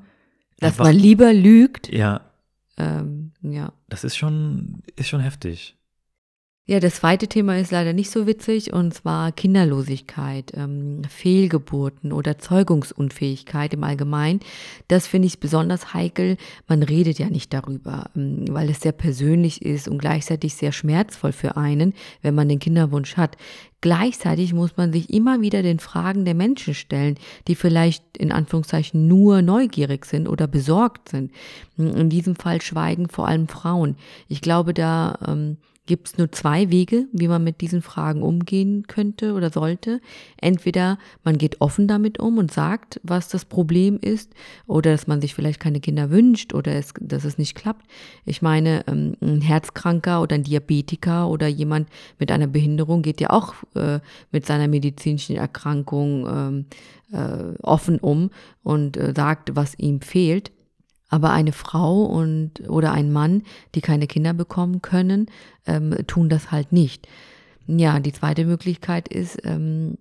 Dass 0.58 0.71
einfach, 0.71 0.86
man 0.86 0.95
lieber 0.95 1.32
lügt. 1.32 1.93
Ja. 1.93 2.21
Ähm, 2.78 3.34
ja. 3.43 3.71
Das 3.88 4.04
ist 4.04 4.17
schon, 4.17 4.82
ist 4.95 5.10
schon 5.10 5.19
heftig. 5.19 5.78
Ja, 6.67 6.80
das 6.80 6.95
zweite 6.95 7.28
Thema 7.28 7.60
ist 7.60 7.71
leider 7.71 7.93
nicht 7.93 8.10
so 8.10 8.25
witzig 8.25 8.73
und 8.73 8.91
zwar 8.91 9.32
Kinderlosigkeit, 9.32 10.51
ähm, 10.56 11.04
Fehlgeburten 11.08 12.12
oder 12.12 12.39
Zeugungsunfähigkeit 12.39 13.75
im 13.75 13.84
Allgemeinen. 13.84 14.39
Das 14.88 15.06
finde 15.06 15.28
ich 15.28 15.39
besonders 15.39 15.93
heikel. 15.93 16.38
Man 16.67 16.82
redet 16.82 17.19
ja 17.19 17.30
nicht 17.30 17.54
darüber, 17.54 18.10
ähm, 18.15 18.45
weil 18.49 18.67
es 18.71 18.80
sehr 18.80 18.93
persönlich 18.93 19.62
ist 19.62 19.88
und 19.88 19.99
gleichzeitig 19.99 20.56
sehr 20.56 20.71
schmerzvoll 20.71 21.34
für 21.34 21.56
einen, 21.56 21.93
wenn 22.23 22.34
man 22.34 22.49
den 22.49 22.58
Kinderwunsch 22.58 23.15
hat. 23.15 23.38
Gleichzeitig 23.82 24.51
muss 24.51 24.75
man 24.75 24.91
sich 24.91 25.13
immer 25.13 25.41
wieder 25.41 25.62
den 25.62 25.78
Fragen 25.78 26.25
der 26.25 26.34
Menschen 26.34 26.73
stellen, 26.73 27.19
die 27.47 27.54
vielleicht 27.54 28.17
in 28.17 28.32
Anführungszeichen 28.32 29.08
nur 29.08 29.43
neugierig 29.43 30.06
sind 30.06 30.28
oder 30.28 30.47
besorgt 30.47 31.10
sind. 31.10 31.32
In 31.78 32.10
diesem 32.10 32.36
Fall 32.36 32.60
schweigen 32.63 33.08
vor 33.08 33.28
allem 33.28 33.47
Frauen. 33.47 33.97
Ich 34.28 34.41
glaube, 34.41 34.73
da 34.73 35.19
ähm, 35.28 35.58
gibt 35.86 36.08
es 36.08 36.17
nur 36.17 36.32
zwei 36.32 36.71
Wege, 36.71 37.08
wie 37.12 37.28
man 37.28 37.43
mit 37.43 37.62
diesen 37.62 37.82
Fragen 37.82 38.24
umgehen 38.24 38.88
könnte 38.88 39.34
oder 39.34 39.50
sollte. 39.52 40.02
Entweder 40.38 40.98
man 41.24 41.38
geht 41.38 41.62
offen 41.62 41.88
damit 41.88 42.19
um 42.19 42.38
und 42.38 42.52
sagt, 42.52 43.00
was 43.04 43.28
das 43.28 43.45
Problem 43.45 44.00
ist, 44.02 44.34
oder 44.67 44.91
dass 44.91 45.08
man 45.08 45.21
sich 45.21 45.36
vielleicht 45.36 45.60
keine 45.60 45.80
Kinder 45.80 46.10
wünscht 46.10 46.54
oder 46.54 46.74
es, 46.74 46.93
dass 47.00 47.24
es 47.24 47.38
nicht 47.38 47.56
klappt. 47.56 47.86
Ich 48.26 48.41
meine, 48.41 48.84
ähm, 48.88 49.15
ein 49.21 49.41
Herzkranker 49.41 50.21
oder 50.21 50.36
ein 50.36 50.43
Diabetiker 50.43 51.30
oder 51.30 51.48
jemand 51.48 51.89
mit 52.19 52.32
einer 52.32 52.48
Behinderung 52.48 53.02
geht 53.02 53.21
ja 53.21 53.30
auch 53.30 53.54
äh, 53.76 54.00
mit 54.32 54.45
seiner 54.45 54.67
medizinischen 54.67 55.36
Erkrankung 55.36 56.28
ähm, 56.28 56.65
äh, 57.12 57.58
offen 57.62 58.00
um 58.00 58.32
und 58.63 58.98
äh, 58.98 59.13
sagt, 59.15 59.56
was 59.56 59.78
ihm 59.78 60.02
fehlt. 60.02 60.52
Aber 61.10 61.32
eine 61.32 61.52
Frau 61.52 62.04
und 62.04 62.68
oder 62.68 62.91
ein 62.91 63.12
Mann, 63.12 63.44
die 63.76 63.82
keine 63.82 64.08
Kinder 64.08 64.34
bekommen 64.34 64.82
können, 64.82 65.28
ähm, 65.68 65.96
tun 66.08 66.30
das 66.30 66.52
halt 66.52 66.72
nicht. 66.72 67.08
Ja, 67.68 68.00
die 68.00 68.13
zweite 68.13 68.46
Möglichkeit 68.46 69.08
ist, 69.08 69.39
ähm, 69.44 69.98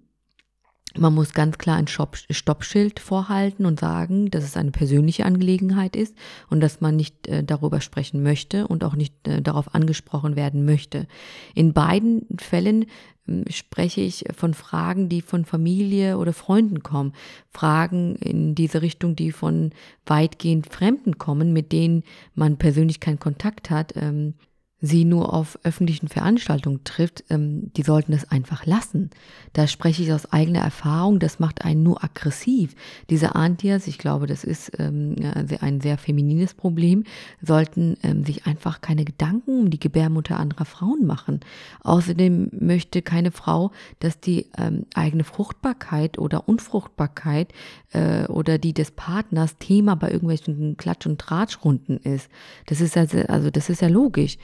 man 0.97 1.15
muss 1.15 1.33
ganz 1.33 1.59
klar 1.59 1.77
ein 1.77 1.89
Stoppschild 1.89 3.01
vorhalten 3.01 3.67
und 3.67 3.81
sagen, 3.81 4.31
dass 4.31 4.45
es 4.45 4.57
eine 4.57 4.71
persönliche 4.71 5.27
Angelegenheit 5.27 5.97
ist 5.97 6.17
und 6.51 6.61
dass 6.61 6.81
man 6.81 6.97
nicht 6.97 7.27
äh, 7.27 7.43
darüber 7.43 7.81
sprechen 7.81 8.23
möchte 8.23 8.69
und 8.69 8.85
auch 8.85 8.95
nicht 8.95 9.27
äh, 9.27 9.43
darauf 9.43 9.75
angesprochen 9.75 10.37
werden 10.37 10.65
möchte. 10.65 11.07
In 11.55 11.73
beiden 11.73 12.27
Fällen 12.39 12.87
äh, 13.27 13.51
spreche 13.51 14.03
ich 14.03 14.25
von 14.37 14.55
Fragen, 14.55 15.09
die 15.09 15.23
von 15.23 15.45
Familie 15.45 16.19
oder 16.19 16.33
Freunden 16.33 16.83
kommen. 16.83 17.13
Fragen 17.51 18.15
in 18.17 18.55
diese 18.55 18.81
Richtung, 18.81 19.17
die 19.17 19.33
von 19.33 19.71
weitgehend 20.07 20.73
Fremden 20.73 21.19
kommen, 21.19 21.53
mit 21.53 21.73
denen 21.73 22.05
man 22.35 22.57
persönlich 22.57 23.01
keinen 23.01 23.19
Kontakt 23.19 23.71
hat. 23.71 23.95
Ähm, 23.97 24.35
sie 24.81 25.05
nur 25.05 25.33
auf 25.33 25.59
öffentlichen 25.63 26.09
Veranstaltungen 26.09 26.85
trifft, 26.85 27.25
ähm, 27.31 27.73
die 27.75 27.83
sollten 27.83 28.13
es 28.13 28.31
einfach 28.31 28.67
lassen. 28.67 29.11
Da 29.53 29.67
spreche 29.67 30.03
ich 30.03 30.13
aus 30.13 30.31
eigener 30.33 30.61
Erfahrung, 30.61 31.19
das 31.19 31.39
macht 31.39 31.65
einen 31.65 31.83
nur 31.83 32.05
aggressiv. 32.05 32.75
Diese 33.09 33.35
Antias, 33.35 33.87
ich 33.87 33.99
glaube, 33.99 34.27
das 34.27 34.45
ist 34.45 34.73
ähm, 34.79 35.17
ein 35.61 35.81
sehr 35.81 35.97
feminines 35.97 36.55
Problem, 36.55 37.05
sollten 37.41 37.97
ähm, 38.03 38.25
sich 38.25 38.47
einfach 38.47 38.81
keine 38.81 39.05
Gedanken 39.05 39.61
um 39.61 39.71
die 39.71 39.81
Gebärmutter 39.81 40.39
anderer 40.39 40.67
Frauen 40.67 41.07
machen. 41.07 41.41
Außerdem 41.83 42.51
möchte 42.53 43.01
keine 43.01 43.33
Frau, 43.33 43.71
dass 44.01 44.21
die 44.21 44.51
ähm, 44.59 44.87
eigene 44.95 45.25
Fruchtbarkeit 45.25 46.19
oder 46.19 46.49
Unfruchtbarkeit 46.49 47.53
äh, 47.93 48.27
oder 48.27 48.59
die 48.59 48.75
des 48.75 48.91
Partners 48.91 49.57
Thema 49.59 49.97
bei 49.97 50.11
irgendwelchen 50.11 50.77
Klatsch- 50.77 51.07
und 51.07 51.21
Tratschrunden 51.21 51.97
ist. 51.99 52.29
Das 52.67 52.83
ist 52.83 52.97
also, 52.97 53.19
also 53.29 53.51
das 53.51 53.71
ist 53.71 53.81
ja 53.81 53.89
logisch. 53.89 54.37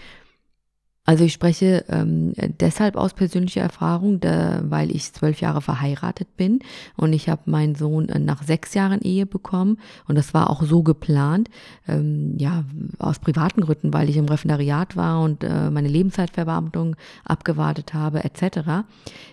Also 1.10 1.24
ich 1.24 1.32
spreche 1.32 1.84
ähm, 1.88 2.34
deshalb 2.60 2.94
aus 2.94 3.14
persönlicher 3.14 3.62
Erfahrung, 3.62 4.20
da, 4.20 4.60
weil 4.62 4.94
ich 4.94 5.12
zwölf 5.12 5.40
Jahre 5.40 5.60
verheiratet 5.60 6.36
bin 6.36 6.60
und 6.96 7.12
ich 7.12 7.28
habe 7.28 7.50
meinen 7.50 7.74
Sohn 7.74 8.08
äh, 8.08 8.20
nach 8.20 8.44
sechs 8.44 8.74
Jahren 8.74 9.00
Ehe 9.00 9.26
bekommen 9.26 9.78
und 10.06 10.14
das 10.14 10.34
war 10.34 10.48
auch 10.48 10.62
so 10.62 10.84
geplant, 10.84 11.50
ähm, 11.88 12.36
ja, 12.38 12.62
aus 13.00 13.18
privaten 13.18 13.62
Gründen, 13.62 13.92
weil 13.92 14.08
ich 14.08 14.18
im 14.18 14.26
Referendariat 14.26 14.94
war 14.94 15.20
und 15.22 15.42
äh, 15.42 15.68
meine 15.70 15.88
Lebenszeitverbeamtung 15.88 16.94
abgewartet 17.24 17.92
habe 17.92 18.22
etc. 18.22 18.84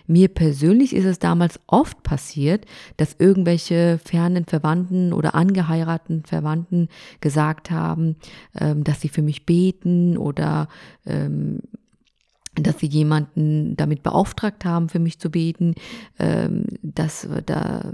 Mir 0.08 0.26
persönlich 0.26 0.96
ist 0.96 1.04
es 1.04 1.20
damals 1.20 1.60
oft 1.68 2.02
passiert, 2.02 2.64
dass 2.96 3.14
irgendwelche 3.20 4.00
fernen 4.04 4.46
Verwandten 4.46 5.12
oder 5.12 5.36
angeheirateten 5.36 6.24
Verwandten 6.24 6.88
gesagt 7.20 7.70
haben, 7.70 8.16
ähm, 8.58 8.82
dass 8.82 9.00
sie 9.00 9.08
für 9.08 9.22
mich 9.22 9.46
beten 9.46 10.16
oder 10.16 10.66
ähm, 11.06 11.60
dass 12.62 12.78
sie 12.78 12.86
jemanden 12.86 13.76
damit 13.76 14.02
beauftragt 14.02 14.64
haben, 14.64 14.88
für 14.88 14.98
mich 14.98 15.18
zu 15.18 15.30
beten, 15.30 15.74
ähm, 16.18 16.64
dass 16.82 17.28
da 17.46 17.92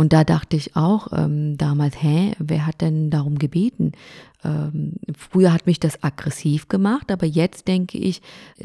und 0.00 0.14
da 0.14 0.24
dachte 0.24 0.56
ich 0.56 0.76
auch 0.76 1.08
ähm, 1.12 1.58
damals, 1.58 2.02
hä, 2.02 2.32
wer 2.38 2.66
hat 2.66 2.80
denn 2.80 3.10
darum 3.10 3.38
gebeten? 3.38 3.92
Ähm, 4.42 4.94
früher 5.16 5.52
hat 5.52 5.66
mich 5.66 5.80
das 5.80 6.02
aggressiv 6.02 6.68
gemacht, 6.68 7.10
aber 7.10 7.26
jetzt 7.26 7.68
denke 7.68 7.98
ich 7.98 8.22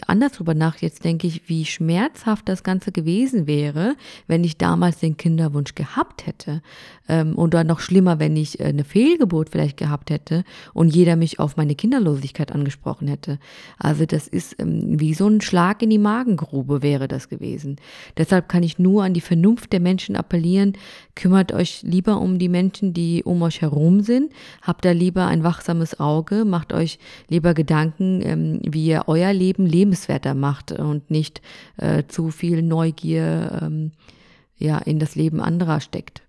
anders 0.07 0.33
drüber 0.33 0.53
nach. 0.53 0.77
Jetzt 0.77 1.03
denke 1.03 1.27
ich, 1.27 1.49
wie 1.49 1.65
schmerzhaft 1.65 2.47
das 2.47 2.63
Ganze 2.63 2.91
gewesen 2.91 3.45
wäre, 3.45 3.95
wenn 4.27 4.43
ich 4.43 4.57
damals 4.57 4.99
den 4.99 5.17
Kinderwunsch 5.17 5.75
gehabt 5.75 6.27
hätte. 6.27 6.61
Ähm, 7.09 7.37
oder 7.37 7.63
noch 7.63 7.81
schlimmer, 7.81 8.19
wenn 8.19 8.37
ich 8.37 8.59
äh, 8.59 8.65
eine 8.65 8.85
Fehlgeburt 8.85 9.49
vielleicht 9.49 9.77
gehabt 9.77 10.09
hätte 10.09 10.43
und 10.73 10.95
jeder 10.95 11.17
mich 11.17 11.39
auf 11.39 11.57
meine 11.57 11.75
Kinderlosigkeit 11.75 12.51
angesprochen 12.51 13.07
hätte. 13.07 13.37
Also 13.77 14.05
das 14.05 14.27
ist 14.27 14.55
ähm, 14.59 14.99
wie 14.99 15.13
so 15.13 15.27
ein 15.27 15.41
Schlag 15.41 15.81
in 15.81 15.89
die 15.89 15.97
Magengrube 15.97 16.81
wäre 16.81 17.07
das 17.07 17.27
gewesen. 17.27 17.75
Deshalb 18.17 18.47
kann 18.47 18.63
ich 18.63 18.79
nur 18.79 19.03
an 19.03 19.13
die 19.13 19.21
Vernunft 19.21 19.73
der 19.73 19.81
Menschen 19.81 20.15
appellieren. 20.15 20.73
Kümmert 21.15 21.51
euch 21.51 21.83
lieber 21.83 22.21
um 22.21 22.39
die 22.39 22.49
Menschen, 22.49 22.93
die 22.93 23.23
um 23.23 23.41
euch 23.41 23.61
herum 23.61 24.01
sind. 24.01 24.31
Habt 24.61 24.85
da 24.85 24.91
lieber 24.91 25.27
ein 25.27 25.43
wachsames 25.43 25.64
wachsames 25.65 25.99
Auge, 25.99 26.45
macht 26.45 26.73
euch 26.73 26.99
lieber 27.27 27.55
Gedanken, 27.55 28.21
ähm, 28.21 28.59
wie 28.63 28.85
ihr 28.85 29.03
euer 29.07 29.33
Leben 29.33 29.65
lebenswerter 29.65 30.35
macht 30.35 30.71
und 30.71 31.09
nicht 31.09 31.41
äh, 31.77 32.03
zu 32.07 32.29
viel 32.29 32.61
Neugier 32.61 33.61
ähm, 33.63 33.91
ja, 34.57 34.77
in 34.77 34.99
das 34.99 35.15
Leben 35.15 35.41
anderer 35.41 35.81
steckt. 35.81 36.21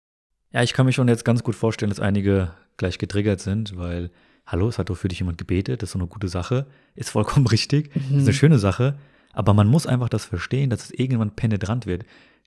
Ja, 0.53 0.63
ich 0.63 0.73
kann 0.73 0.87
mir 0.87 0.93
schon 0.93 1.09
jetzt 1.09 1.27
ganz 1.27 1.43
gut 1.45 1.55
vorstellen, 1.55 1.91
dass 1.91 2.01
einige 2.01 2.53
gleich 2.79 2.97
getriggert 2.97 3.41
sind, 3.41 3.77
weil, 3.77 4.11
hallo, 4.47 4.69
es 4.69 4.79
hat 4.79 4.89
doch 4.89 4.97
für 4.97 5.09
dich 5.09 5.19
jemand 5.19 5.37
gebetet, 5.37 5.83
das 5.83 5.91
ist 5.91 5.93
so 5.93 5.99
eine 5.99 6.09
gute 6.09 6.29
Sache, 6.29 6.67
ist 6.95 7.11
vollkommen 7.11 7.47
richtig, 7.57 7.95
mhm. 7.95 8.19
ist 8.19 8.25
eine 8.25 8.33
schöne 8.33 8.59
Sache, 8.59 8.97
aber 9.35 9.53
man 9.53 9.69
muss 9.69 9.87
einfach 9.87 10.09
das 10.09 10.25
verstehen, 10.25 10.71
dass 10.71 10.85
es 10.85 10.91
irgendwann 10.93 11.33
penetrant 11.37 11.85
wird 11.85 12.05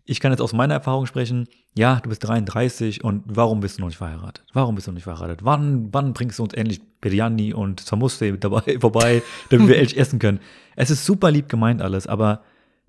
ich 0.10 0.20
kann 0.20 0.32
jetzt 0.32 0.42
aus 0.42 0.54
meiner 0.54 0.74
Erfahrung 0.74 1.06
sprechen, 1.06 1.48
ja, 1.78 2.00
du 2.00 2.10
bist 2.10 2.28
33 2.28 3.04
und 3.04 3.24
warum 3.28 3.60
bist 3.60 3.78
du 3.78 3.82
noch 3.82 3.90
nicht 3.90 3.98
verheiratet? 3.98 4.44
Warum 4.54 4.74
bist 4.74 4.88
du 4.88 4.92
noch 4.92 4.96
nicht 4.96 5.04
verheiratet? 5.04 5.46
Wann, 5.46 5.94
wann 5.94 6.14
bringst 6.14 6.40
du 6.40 6.44
uns 6.44 6.54
endlich 6.56 6.82
Biryani 7.00 7.54
und 7.54 7.80
Samuste 7.80 8.36
dabei 8.40 8.80
vorbei, 8.80 9.22
damit 9.52 9.68
wir 9.68 9.78
endlich 9.78 10.00
essen 10.00 10.18
können? 10.18 10.40
Es 10.76 10.90
ist 10.90 11.06
super 11.06 11.30
lieb 11.30 11.48
gemeint 11.48 11.84
alles, 11.84 12.08
aber 12.08 12.42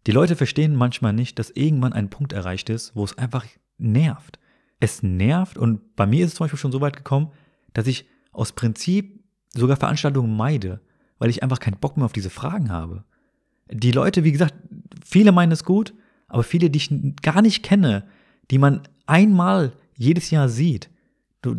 die 0.06 0.12
Leute 0.12 0.35
verstehen 0.35 0.74
manchmal 0.74 1.12
nicht, 1.12 1.38
dass 1.38 1.50
irgendwann 1.50 1.92
ein 1.92 2.09
Punkt 2.09 2.33
erreicht 2.33 2.70
ist, 2.70 2.96
wo 2.96 3.04
es 3.04 3.18
einfach 3.18 3.44
nervt. 3.76 4.38
Es 4.80 5.02
nervt 5.02 5.59
und 5.59 5.94
bei 5.96 6.06
mir 6.06 6.24
ist 6.24 6.33
es 6.33 6.35
zum 6.37 6.44
Beispiel 6.44 6.59
schon 6.59 6.72
so 6.72 6.80
weit 6.80 6.96
gekommen, 6.96 7.33
dass 7.74 7.87
ich 7.87 8.06
aus 8.33 8.52
Prinzip 8.52 9.22
sogar 9.52 9.76
Veranstaltungen 9.76 10.35
meide, 10.35 10.80
weil 11.18 11.28
ich 11.28 11.42
einfach 11.42 11.61
keinen 11.61 11.76
Bock 11.76 11.98
mehr 11.98 12.06
auf 12.06 12.14
diese 12.14 12.30
Fragen 12.30 12.70
habe. 12.70 13.04
Die 13.70 13.92
Leute, 13.92 14.24
wie 14.24 14.33
gesagt, 14.33 14.54
viele 15.04 15.33
meinen 15.33 15.52
es 15.52 15.64
gut, 15.64 15.92
aber 16.31 16.43
viele, 16.43 16.71
die 16.71 16.79
ich 16.79 16.90
gar 17.23 17.43
nicht 17.43 17.62
kenne, 17.62 18.05
die 18.51 18.59
man 18.59 18.83
einmal 19.07 19.73
jedes 19.95 20.31
Jahr 20.31 20.49
sieht. 20.49 20.88
Du, 21.43 21.57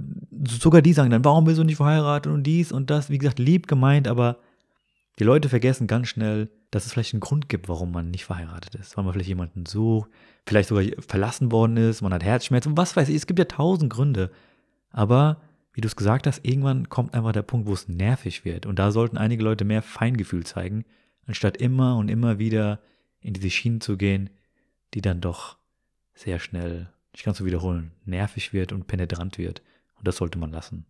sogar 0.47 0.81
die 0.81 0.93
sagen 0.93 1.11
dann, 1.11 1.25
warum 1.25 1.45
bist 1.45 1.59
du 1.59 1.63
nicht 1.63 1.77
verheiratet 1.77 2.31
und 2.31 2.43
dies 2.43 2.71
und 2.71 2.89
das. 2.89 3.09
Wie 3.09 3.17
gesagt, 3.17 3.39
lieb 3.39 3.67
gemeint, 3.67 4.07
aber 4.07 4.37
die 5.19 5.23
Leute 5.23 5.49
vergessen 5.49 5.87
ganz 5.87 6.07
schnell, 6.07 6.49
dass 6.71 6.85
es 6.85 6.93
vielleicht 6.93 7.13
einen 7.13 7.19
Grund 7.19 7.49
gibt, 7.49 7.67
warum 7.67 7.91
man 7.91 8.09
nicht 8.09 8.25
verheiratet 8.25 8.75
ist. 8.75 8.95
Weil 8.95 9.03
man 9.03 9.13
vielleicht 9.13 9.29
jemanden 9.29 9.65
sucht, 9.65 10.09
vielleicht 10.47 10.69
sogar 10.69 10.85
verlassen 10.99 11.51
worden 11.51 11.77
ist, 11.77 12.01
man 12.01 12.13
hat 12.13 12.23
Herzschmerzen, 12.23 12.77
was 12.77 12.95
weiß 12.95 13.09
ich. 13.09 13.15
Es 13.15 13.27
gibt 13.27 13.39
ja 13.39 13.45
tausend 13.45 13.91
Gründe. 13.91 14.31
Aber 14.91 15.41
wie 15.73 15.81
du 15.81 15.87
es 15.87 15.95
gesagt 15.95 16.27
hast, 16.27 16.45
irgendwann 16.45 16.89
kommt 16.89 17.13
einfach 17.13 17.33
der 17.33 17.41
Punkt, 17.41 17.67
wo 17.67 17.73
es 17.73 17.87
nervig 17.87 18.45
wird. 18.45 18.65
Und 18.65 18.79
da 18.79 18.91
sollten 18.91 19.17
einige 19.17 19.43
Leute 19.43 19.65
mehr 19.65 19.81
Feingefühl 19.81 20.45
zeigen, 20.45 20.85
anstatt 21.25 21.57
immer 21.57 21.97
und 21.97 22.09
immer 22.09 22.39
wieder 22.39 22.79
in 23.19 23.33
diese 23.33 23.49
Schienen 23.49 23.81
zu 23.81 23.97
gehen, 23.97 24.29
die 24.93 25.01
dann 25.01 25.21
doch 25.21 25.57
sehr 26.13 26.39
schnell, 26.39 26.91
ich 27.13 27.23
kann 27.23 27.31
es 27.31 27.37
so 27.37 27.45
wiederholen, 27.45 27.91
nervig 28.05 28.53
wird 28.53 28.71
und 28.71 28.87
penetrant 28.87 29.37
wird. 29.37 29.61
Und 29.95 30.07
das 30.07 30.17
sollte 30.17 30.39
man 30.39 30.51
lassen. 30.51 30.85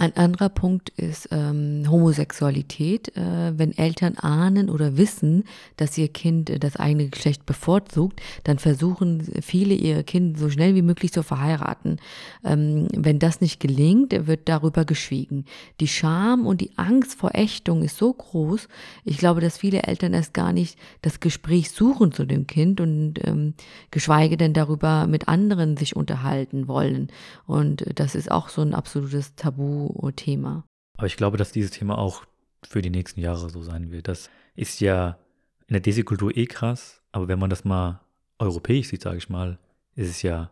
Ein 0.00 0.16
anderer 0.16 0.48
Punkt 0.48 0.88
ist 0.96 1.28
ähm, 1.30 1.84
Homosexualität. 1.86 3.14
Äh, 3.18 3.58
wenn 3.58 3.76
Eltern 3.76 4.16
ahnen 4.16 4.70
oder 4.70 4.96
wissen, 4.96 5.44
dass 5.76 5.98
ihr 5.98 6.08
Kind 6.08 6.64
das 6.64 6.76
eigene 6.76 7.08
Geschlecht 7.10 7.44
bevorzugt, 7.44 8.18
dann 8.44 8.58
versuchen 8.58 9.28
viele 9.42 9.74
ihr 9.74 10.02
Kind 10.02 10.38
so 10.38 10.48
schnell 10.48 10.74
wie 10.74 10.80
möglich 10.80 11.12
zu 11.12 11.22
verheiraten. 11.22 11.98
Ähm, 12.42 12.88
wenn 12.96 13.18
das 13.18 13.42
nicht 13.42 13.60
gelingt, 13.60 14.26
wird 14.26 14.48
darüber 14.48 14.86
geschwiegen. 14.86 15.44
Die 15.80 15.88
Scham 15.88 16.46
und 16.46 16.62
die 16.62 16.78
Angst 16.78 17.12
vor 17.12 17.34
Ächtung 17.34 17.82
ist 17.82 17.98
so 17.98 18.10
groß. 18.10 18.68
Ich 19.04 19.18
glaube, 19.18 19.42
dass 19.42 19.58
viele 19.58 19.82
Eltern 19.82 20.14
erst 20.14 20.32
gar 20.32 20.54
nicht 20.54 20.78
das 21.02 21.20
Gespräch 21.20 21.72
suchen 21.72 22.10
zu 22.12 22.24
dem 22.24 22.46
Kind 22.46 22.80
und 22.80 23.16
ähm, 23.26 23.52
geschweige 23.90 24.38
denn 24.38 24.54
darüber 24.54 25.06
mit 25.06 25.28
anderen 25.28 25.76
sich 25.76 25.94
unterhalten 25.94 26.68
wollen. 26.68 27.08
Und 27.46 27.84
das 27.96 28.14
ist 28.14 28.30
auch 28.30 28.48
so 28.48 28.62
ein 28.62 28.72
absolutes 28.72 29.34
Tabu 29.34 29.89
Thema. 30.14 30.64
Aber 30.96 31.06
ich 31.06 31.16
glaube, 31.16 31.36
dass 31.36 31.52
dieses 31.52 31.70
Thema 31.70 31.98
auch 31.98 32.24
für 32.68 32.82
die 32.82 32.90
nächsten 32.90 33.20
Jahre 33.20 33.50
so 33.50 33.62
sein 33.62 33.90
wird. 33.90 34.08
Das 34.08 34.30
ist 34.54 34.80
ja 34.80 35.18
in 35.66 35.74
der 35.74 35.80
Desikultur 35.80 36.36
eh 36.36 36.46
krass, 36.46 37.02
aber 37.12 37.28
wenn 37.28 37.38
man 37.38 37.50
das 37.50 37.64
mal 37.64 38.00
europäisch 38.38 38.88
sieht, 38.88 39.02
sage 39.02 39.18
ich 39.18 39.28
mal, 39.28 39.58
ist 39.94 40.10
es 40.10 40.22
ja 40.22 40.50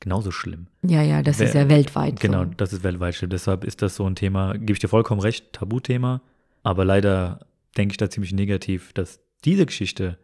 genauso 0.00 0.30
schlimm. 0.30 0.66
Ja, 0.82 1.02
ja, 1.02 1.22
das 1.22 1.38
Wer, 1.38 1.46
ist 1.46 1.54
ja 1.54 1.68
weltweit. 1.68 2.20
Genau, 2.20 2.44
so. 2.44 2.50
das 2.56 2.72
ist 2.72 2.82
weltweit 2.82 3.14
schlimm. 3.14 3.30
Deshalb 3.30 3.64
ist 3.64 3.82
das 3.82 3.96
so 3.96 4.06
ein 4.06 4.16
Thema, 4.16 4.54
gebe 4.54 4.72
ich 4.72 4.78
dir 4.78 4.88
vollkommen 4.88 5.20
recht, 5.20 5.52
Tabuthema. 5.52 6.20
Aber 6.62 6.84
leider 6.84 7.46
denke 7.76 7.92
ich 7.92 7.96
da 7.96 8.10
ziemlich 8.10 8.32
negativ, 8.32 8.92
dass 8.92 9.20
diese 9.44 9.66
Geschichte 9.66 10.18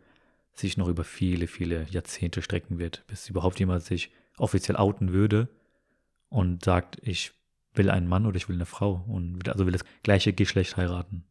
sich 0.53 0.77
noch 0.77 0.89
über 0.89 1.05
viele, 1.05 1.47
viele 1.47 1.87
Jahrzehnte 1.91 2.43
strecken 2.43 2.79
wird, 2.79 3.05
bis 3.07 3.29
überhaupt 3.29 3.59
jemand 3.59 3.83
sich 3.83 4.11
offiziell 4.37 4.77
outen 4.77 5.13
würde 5.13 5.49
und 6.29 6.65
sagt, 6.65 6.99
ich 7.03 7.33
will 7.75 7.91
einen 7.91 8.09
Mann 8.09 8.27
oder 8.27 8.37
ich 8.37 8.49
will 8.49 8.57
eine 8.57 8.67
Frau 8.67 9.05
und 9.07 9.49
also 9.49 9.67
will 9.67 9.73
das 9.73 9.85
gleiche 10.03 10.33
Geschlecht 10.33 10.77
heiraten. 10.77 11.25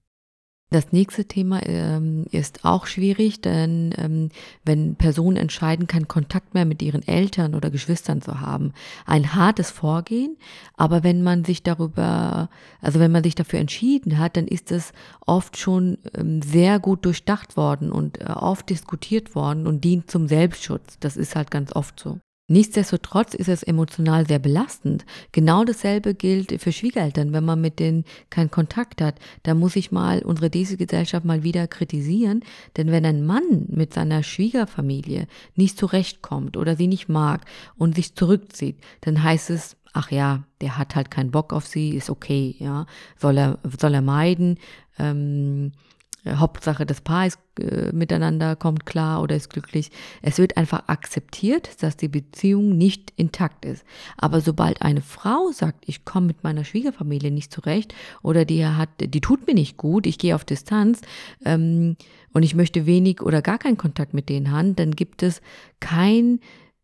Das 0.71 0.91
nächste 0.91 1.25
Thema 1.25 1.65
ähm, 1.65 2.25
ist 2.30 2.63
auch 2.63 2.86
schwierig, 2.86 3.41
denn 3.41 3.91
ähm, 3.97 4.30
wenn 4.63 4.95
Personen 4.95 5.36
entscheiden, 5.36 5.88
keinen 5.88 6.08
Kontakt 6.08 6.54
mehr 6.54 6.65
mit 6.65 6.84
ihren 6.84 7.08
Eltern 7.08 7.56
oder 7.56 7.71
Geschwistern 7.71 8.21
zu 8.21 8.39
haben, 8.39 8.73
ein 9.08 9.34
hartes 9.34 9.71
Vorgehen. 9.71 10.38
Aber 10.78 11.04
wenn 11.04 11.23
man 11.23 11.43
sich 11.43 11.63
darüber, 11.63 12.52
also 12.82 12.99
wenn 12.99 13.12
man 13.12 13.23
sich 13.23 13.34
dafür 13.34 13.58
entschieden 13.58 14.19
hat, 14.19 14.38
dann 14.38 14.47
ist 14.47 14.71
es 14.71 14.93
oft 15.25 15.58
schon 15.58 15.97
ähm, 16.13 16.43
sehr 16.43 16.78
gut 16.78 17.04
durchdacht 17.04 17.58
worden 17.58 17.91
und 17.91 18.21
äh, 18.21 18.25
oft 18.25 18.69
diskutiert 18.69 19.34
worden 19.34 19.65
und 19.65 19.84
dient 19.84 20.12
zum 20.12 20.28
Selbstschutz. 20.28 20.99
Das 20.99 21.17
ist 21.17 21.36
halt 21.36 21.49
ganz 21.49 21.75
oft 21.75 21.99
so. 21.99 22.19
Nichtsdestotrotz 22.49 23.35
ist 23.35 23.47
es 23.47 23.62
emotional 23.62 24.27
sehr 24.27 24.39
belastend. 24.39 25.05
Genau 25.31 25.63
dasselbe 25.63 26.15
gilt 26.15 26.59
für 26.59 26.71
Schwiegereltern, 26.71 27.31
wenn 27.31 27.45
man 27.45 27.62
mit 27.62 27.79
denen 27.79 28.05
keinen 28.31 28.49
Kontakt 28.49 29.01
hat. 29.01 29.19
Da 29.43 29.53
muss 29.53 29.75
ich 29.75 29.91
mal 29.91 30.23
unsere 30.23 30.49
Desi-Gesellschaft 30.49 31.25
mal 31.25 31.43
wieder 31.43 31.67
kritisieren, 31.67 32.43
denn 32.75 32.91
wenn 32.91 33.05
ein 33.05 33.23
Mann 33.23 33.65
mit 33.67 33.93
seiner 33.93 34.23
Schwiegerfamilie 34.23 35.27
nicht 35.55 35.77
zurechtkommt 35.77 36.57
oder 36.57 36.75
sie 36.75 36.88
nicht 36.88 37.07
mag 37.07 37.45
und 37.77 37.93
sich 37.93 38.15
zurückzieht, 38.15 38.77
dann 39.01 39.21
heißt 39.21 39.51
es, 39.51 39.77
ach 39.93 40.09
ja, 40.09 40.43
der 40.62 40.79
hat 40.79 40.95
halt 40.95 41.12
keinen 41.12 41.29
Bock 41.29 41.53
auf 41.53 41.67
sie, 41.67 41.91
ist 41.91 42.09
okay, 42.09 42.55
ja, 42.57 42.88
soll 43.15 43.38
er, 43.38 43.59
soll 43.79 43.93
er 43.93 44.01
meiden. 44.01 44.57
Ähm, 44.97 45.71
äh, 45.71 45.88
Hauptsache, 46.27 46.86
das 46.86 47.01
Paar 47.01 47.27
ist 47.27 47.39
äh, 47.60 47.91
miteinander, 47.93 48.55
kommt 48.55 48.86
klar 48.86 49.21
oder 49.21 49.36
ist 49.36 49.49
glücklich. 49.49 49.89
Es 50.21 50.38
wird 50.38 50.58
einfach 50.58 50.88
akzeptiert, 50.88 51.82
dass 51.82 51.97
die 51.97 52.10
Beziehung 52.10 52.77
nicht 52.77 53.13
intakt 53.15 53.65
ist. 53.65 53.86
Aber 54.17 54.41
sobald 54.41 54.82
eine 54.82 55.01
Frau 55.01 55.51
sagt, 55.51 55.84
ich 55.88 56.05
komme 56.05 56.27
mit 56.27 56.43
meiner 56.43 56.65
Schwiegerfamilie 56.65 57.32
nicht 57.32 57.53
zurecht 57.53 57.93
oder 58.21 58.45
die 58.45 58.65
hat, 58.65 58.89
die 58.99 59.21
tut 59.21 59.47
mir 59.47 59.53
nicht 59.53 59.77
gut, 59.77 60.05
ich 60.05 60.17
gehe 60.17 60.36
auf 60.36 60.43
Distanz 60.43 61.01
ähm, 61.45 61.95
und 62.34 62.43
ich 62.43 62.55
möchte 62.55 62.86
wenig 62.86 63.21
oder 63.21 63.41
gar 63.41 63.58
keinen 63.58 63.77
Kontakt 63.77 64.13
mit 64.13 64.29
denen 64.29 64.51
haben, 64.51 64.75
dann 64.75 64.91
gibt 64.91 65.23
es 65.23 65.41
kein 65.79 66.39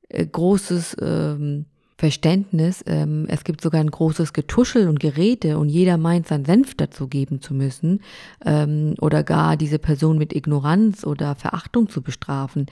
äh, 0.09 0.25
großes 0.25 0.97
ähm, 1.01 1.65
Verständnis. 1.97 2.83
Ähm, 2.87 3.25
es 3.29 3.45
gibt 3.45 3.61
sogar 3.61 3.79
ein 3.79 3.89
großes 3.89 4.33
Getuschel 4.33 4.89
und 4.89 4.99
Gerede 4.99 5.57
und 5.57 5.69
jeder 5.69 5.97
meint, 5.97 6.27
seinen 6.27 6.43
Senf 6.43 6.75
dazu 6.75 7.07
geben 7.07 7.39
zu 7.39 7.53
müssen 7.53 8.01
ähm, 8.45 8.95
oder 8.99 9.23
gar 9.23 9.55
diese 9.55 9.79
Person 9.79 10.17
mit 10.17 10.35
Ignoranz 10.35 11.05
oder 11.05 11.35
Verachtung 11.35 11.87
zu 11.87 12.01
bestrafen. 12.01 12.65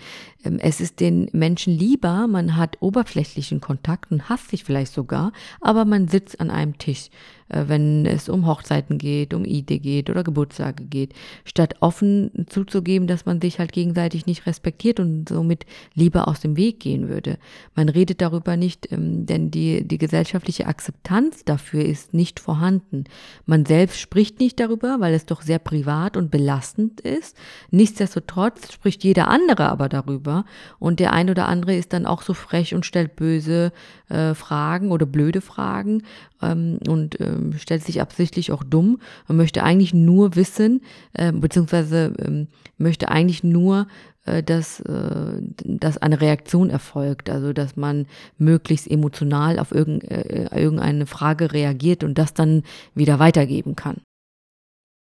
Ähm, 0.44 0.60
es 0.60 0.82
ist 0.82 1.00
den 1.00 1.30
Menschen 1.32 1.74
lieber, 1.74 2.28
man 2.28 2.58
hat 2.58 2.78
oberflächlichen 2.82 3.62
Kontakt 3.62 4.12
und 4.12 4.28
hasst 4.28 4.50
sich 4.50 4.66
vielleicht 4.66 4.92
sogar, 4.92 5.32
aber 5.62 5.86
man 5.86 6.10
sitzt 6.10 6.42
an 6.42 6.50
einem 6.50 6.78
Tisch. 6.78 7.10
Äh, 7.54 7.66
wenn 7.68 8.06
es 8.06 8.30
um 8.30 8.48
Hochzeiten 8.48 8.98
geht, 8.98 9.34
um 9.34 9.46
Ide 9.46 9.80
geht 9.80 10.10
oder 10.10 10.24
Geburtstage 10.24 10.84
geht, 10.84 11.14
statt 11.46 11.76
offen 11.80 12.32
zuzugeben, 12.48 13.08
dass 13.08 13.26
man 13.26 13.42
sich 13.42 13.60
halt 13.60 13.72
gegenseitig 13.72 14.26
nicht 14.26 14.46
respektiert 14.46 15.00
und 15.00 15.30
somit 15.30 15.66
lieber 15.94 16.28
aus 16.28 16.40
dem 16.40 16.58
Weg 16.58 16.80
gehen 16.80 17.10
würde. 17.10 17.38
Man 17.76 17.90
redet 17.90 18.22
darüber 18.22 18.58
nicht, 18.58 18.92
ähm, 18.92 19.26
denn 19.26 19.52
die, 19.52 19.88
die 19.88 19.98
gesellschaftliche 19.98 20.68
Akzeptanz 20.68 21.46
dafür 21.46 21.86
ist 21.86 22.14
nicht 22.14 22.40
vorhanden. 22.40 23.06
Man 23.46 23.66
selbst 23.66 24.00
spricht 24.00 24.40
nicht 24.40 24.60
darüber, 24.60 24.98
weil 25.00 25.14
es 25.14 25.26
doch 25.26 25.42
sehr 25.42 25.60
privat 25.60 26.18
und 26.18 26.32
belastend 26.32 27.02
ist. 27.02 27.38
Nichtsdestotrotz 27.72 28.74
spricht 28.74 29.04
jeder 29.04 29.28
andere 29.28 29.70
aber 29.70 29.90
darüber 29.90 30.46
und 30.80 31.00
der 31.00 31.14
ein 31.14 31.30
oder 31.30 31.48
andere 31.48 31.76
ist 31.76 31.94
dann 31.94 32.06
auch 32.06 32.22
so 32.22 32.34
frech 32.34 32.74
und 32.74 32.86
stellt 32.86 33.16
böse 33.16 33.72
äh, 34.10 34.34
Fragen 34.34 34.92
oder 34.92 35.06
blöde 35.06 35.42
Fragen 35.42 36.04
ähm, 36.42 36.80
und 36.88 37.20
ähm, 37.20 37.43
stellt 37.58 37.84
sich 37.84 38.02
absichtlich 38.02 38.52
auch 38.52 38.64
dumm 38.64 39.00
und 39.28 39.38
möchte 39.38 39.64
eigentlich 39.64 39.94
nur 39.94 40.36
wissen, 40.36 40.82
äh, 41.14 41.32
beziehungsweise 41.32 42.14
ähm, 42.20 42.48
möchte 42.78 43.10
eigentlich 43.10 43.44
nur, 43.44 43.88
äh, 44.26 44.42
dass, 44.42 44.80
äh, 44.82 45.42
dass 45.64 45.98
eine 45.98 46.22
Reaktion 46.22 46.70
erfolgt, 46.70 47.30
also 47.30 47.52
dass 47.52 47.76
man 47.76 48.08
möglichst 48.38 48.90
emotional 48.90 49.60
auf 49.60 49.74
irgend, 49.74 50.10
äh, 50.10 50.48
irgendeine 50.56 51.06
Frage 51.06 51.52
reagiert 51.52 52.04
und 52.04 52.18
das 52.18 52.34
dann 52.34 52.64
wieder 52.96 53.20
weitergeben 53.20 53.76
kann. 53.76 53.98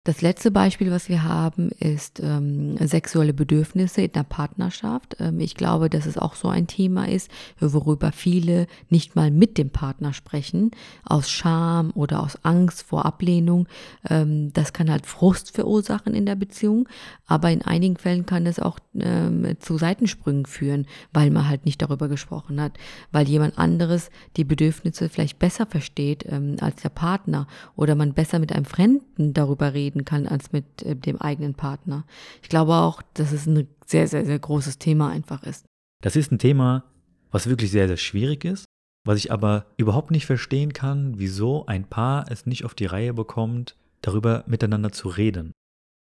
Das 0.05 0.21
letzte 0.21 0.51
Beispiel, 0.51 0.91
was 0.91 1.09
wir 1.09 1.23
haben, 1.23 1.71
ist 1.79 2.19
ähm, 2.23 2.77
sexuelle 2.77 3.33
Bedürfnisse 3.33 4.03
in 4.03 4.11
der 4.11 4.21
Partnerschaft. 4.21 5.17
Ähm, 5.19 5.39
ich 5.39 5.55
glaube, 5.55 5.89
dass 5.89 6.05
es 6.05 6.19
auch 6.19 6.35
so 6.35 6.47
ein 6.47 6.67
Thema 6.67 7.09
ist, 7.09 7.31
worüber 7.59 8.11
viele 8.11 8.67
nicht 8.91 9.15
mal 9.15 9.31
mit 9.31 9.57
dem 9.57 9.71
Partner 9.71 10.13
sprechen, 10.13 10.69
aus 11.05 11.31
Scham 11.31 11.89
oder 11.95 12.21
aus 12.21 12.37
Angst 12.43 12.83
vor 12.83 13.07
Ablehnung. 13.07 13.67
Ähm, 14.07 14.53
das 14.53 14.73
kann 14.73 14.91
halt 14.91 15.07
Frust 15.07 15.55
verursachen 15.55 16.13
in 16.13 16.27
der 16.27 16.35
Beziehung, 16.35 16.87
aber 17.25 17.49
in 17.49 17.63
einigen 17.63 17.97
Fällen 17.97 18.27
kann 18.27 18.45
es 18.45 18.59
auch 18.59 18.77
ähm, 18.99 19.55
zu 19.57 19.79
Seitensprüngen 19.79 20.45
führen, 20.45 20.85
weil 21.13 21.31
man 21.31 21.49
halt 21.49 21.65
nicht 21.65 21.81
darüber 21.81 22.09
gesprochen 22.09 22.61
hat, 22.61 22.73
weil 23.11 23.27
jemand 23.27 23.57
anderes 23.57 24.11
die 24.37 24.43
Bedürfnisse 24.43 25.09
vielleicht 25.09 25.39
besser 25.39 25.65
versteht 25.65 26.27
ähm, 26.29 26.57
als 26.61 26.83
der 26.83 26.89
Partner 26.89 27.47
oder 27.75 27.95
man 27.95 28.13
besser 28.13 28.37
mit 28.37 28.51
einem 28.53 28.65
Fremden 28.65 29.33
darüber 29.33 29.73
redet 29.73 29.94
reden 29.95 30.05
kann 30.05 30.27
als 30.27 30.51
mit 30.51 30.83
äh, 30.83 30.95
dem 30.95 31.19
eigenen 31.21 31.53
Partner. 31.53 32.05
Ich 32.41 32.49
glaube 32.49 32.73
auch, 32.73 33.01
dass 33.13 33.31
es 33.31 33.45
ein 33.45 33.67
sehr, 33.85 34.07
sehr, 34.07 34.25
sehr 34.25 34.39
großes 34.39 34.77
Thema 34.77 35.09
einfach 35.09 35.43
ist. 35.43 35.65
Das 36.03 36.15
ist 36.15 36.31
ein 36.31 36.39
Thema, 36.39 36.83
was 37.31 37.47
wirklich 37.47 37.71
sehr, 37.71 37.87
sehr 37.87 37.97
schwierig 37.97 38.45
ist, 38.45 38.65
was 39.05 39.17
ich 39.17 39.31
aber 39.31 39.65
überhaupt 39.77 40.11
nicht 40.11 40.25
verstehen 40.25 40.73
kann, 40.73 41.17
wieso 41.17 41.65
ein 41.65 41.85
Paar 41.85 42.29
es 42.29 42.45
nicht 42.45 42.65
auf 42.65 42.73
die 42.73 42.85
Reihe 42.85 43.13
bekommt, 43.13 43.75
darüber 44.01 44.43
miteinander 44.47 44.91
zu 44.91 45.07
reden. 45.07 45.51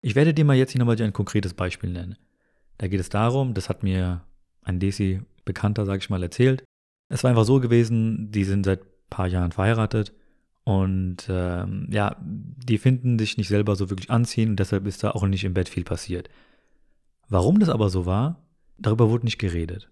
Ich 0.01 0.15
werde 0.15 0.33
dir 0.33 0.45
mal 0.45 0.55
jetzt 0.55 0.75
nochmal 0.75 1.01
ein 1.01 1.13
konkretes 1.13 1.53
Beispiel 1.53 1.89
nennen. 1.89 2.17
Da 2.77 2.87
geht 2.87 2.99
es 2.99 3.09
darum, 3.09 3.53
das 3.53 3.69
hat 3.69 3.83
mir 3.83 4.21
ein 4.61 4.79
Desi-Bekannter, 4.79 5.85
sag 5.85 6.01
ich 6.01 6.09
mal, 6.09 6.21
erzählt. 6.21 6.63
Es 7.09 7.23
war 7.23 7.29
einfach 7.29 7.45
so 7.45 7.59
gewesen, 7.59 8.31
die 8.31 8.43
sind 8.43 8.65
seit 8.65 8.81
ein 8.81 9.09
paar 9.09 9.27
Jahren 9.27 9.51
verheiratet 9.51 10.13
und 10.65 11.27
ähm, 11.29 11.87
ja, 11.91 12.17
die 12.19 12.79
finden 12.79 13.19
sich 13.19 13.37
nicht 13.37 13.47
selber 13.47 13.75
so 13.75 13.91
wirklich 13.91 14.09
anziehen 14.09 14.49
und 14.49 14.59
deshalb 14.59 14.87
ist 14.87 15.03
da 15.03 15.11
auch 15.11 15.25
nicht 15.27 15.43
im 15.43 15.53
Bett 15.53 15.69
viel 15.69 15.83
passiert. 15.83 16.27
Warum 17.29 17.59
das 17.59 17.69
aber 17.69 17.89
so 17.89 18.07
war, 18.07 18.43
darüber 18.79 19.11
wurde 19.11 19.25
nicht 19.25 19.37
geredet. 19.37 19.91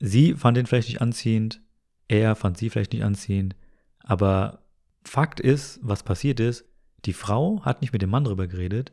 Sie 0.00 0.32
fand 0.34 0.56
ihn 0.56 0.64
vielleicht 0.64 0.88
nicht 0.88 1.02
anziehend, 1.02 1.60
er 2.08 2.36
fand 2.36 2.56
sie 2.56 2.70
vielleicht 2.70 2.94
nicht 2.94 3.04
anziehend, 3.04 3.54
aber 4.00 4.62
Fakt 5.04 5.40
ist, 5.40 5.78
was 5.82 6.02
passiert 6.02 6.40
ist, 6.40 6.64
die 7.04 7.12
Frau 7.12 7.62
hat 7.62 7.82
nicht 7.82 7.92
mit 7.92 8.00
dem 8.00 8.10
Mann 8.10 8.24
darüber 8.24 8.46
geredet, 8.46 8.92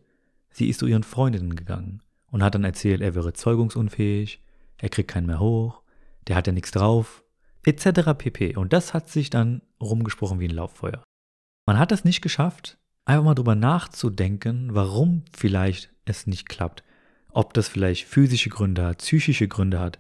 sie 0.52 0.68
ist 0.68 0.80
zu 0.80 0.86
ihren 0.86 1.04
Freundinnen 1.04 1.56
gegangen 1.56 2.02
und 2.30 2.44
hat 2.44 2.56
dann 2.56 2.66
erzählt, 2.66 3.00
er 3.00 3.16
wäre 3.16 3.32
zeugungsunfähig, 3.32 4.44
er 4.80 4.90
kriegt 4.90 5.10
keinen 5.10 5.28
mehr 5.28 5.40
hoch, 5.40 5.82
der 6.28 6.36
hat 6.36 6.46
ja 6.46 6.54
nichts 6.54 6.72
drauf, 6.72 7.23
etc. 7.66 8.12
pp. 8.18 8.56
Und 8.56 8.74
das 8.74 8.94
hat 8.94 9.10
sich 9.10 9.30
dann 9.30 9.62
rumgesprochen 9.82 10.40
wie 10.40 10.48
ein 10.48 10.56
Lauffeuer. 10.56 11.04
Man 11.66 11.80
hat 11.80 11.92
es 11.92 12.04
nicht 12.04 12.22
geschafft, 12.22 12.78
einfach 13.06 13.24
mal 13.24 13.36
drüber 13.36 13.56
nachzudenken, 13.56 14.70
warum 14.74 15.24
vielleicht 15.36 15.90
es 16.06 16.28
nicht 16.28 16.50
klappt. 16.50 16.84
Ob 17.32 17.54
das 17.54 17.68
vielleicht 17.68 18.06
physische 18.06 18.50
Gründe 18.50 18.86
hat, 18.86 19.00
psychische 19.00 19.48
Gründe 19.48 19.80
hat. 19.80 19.98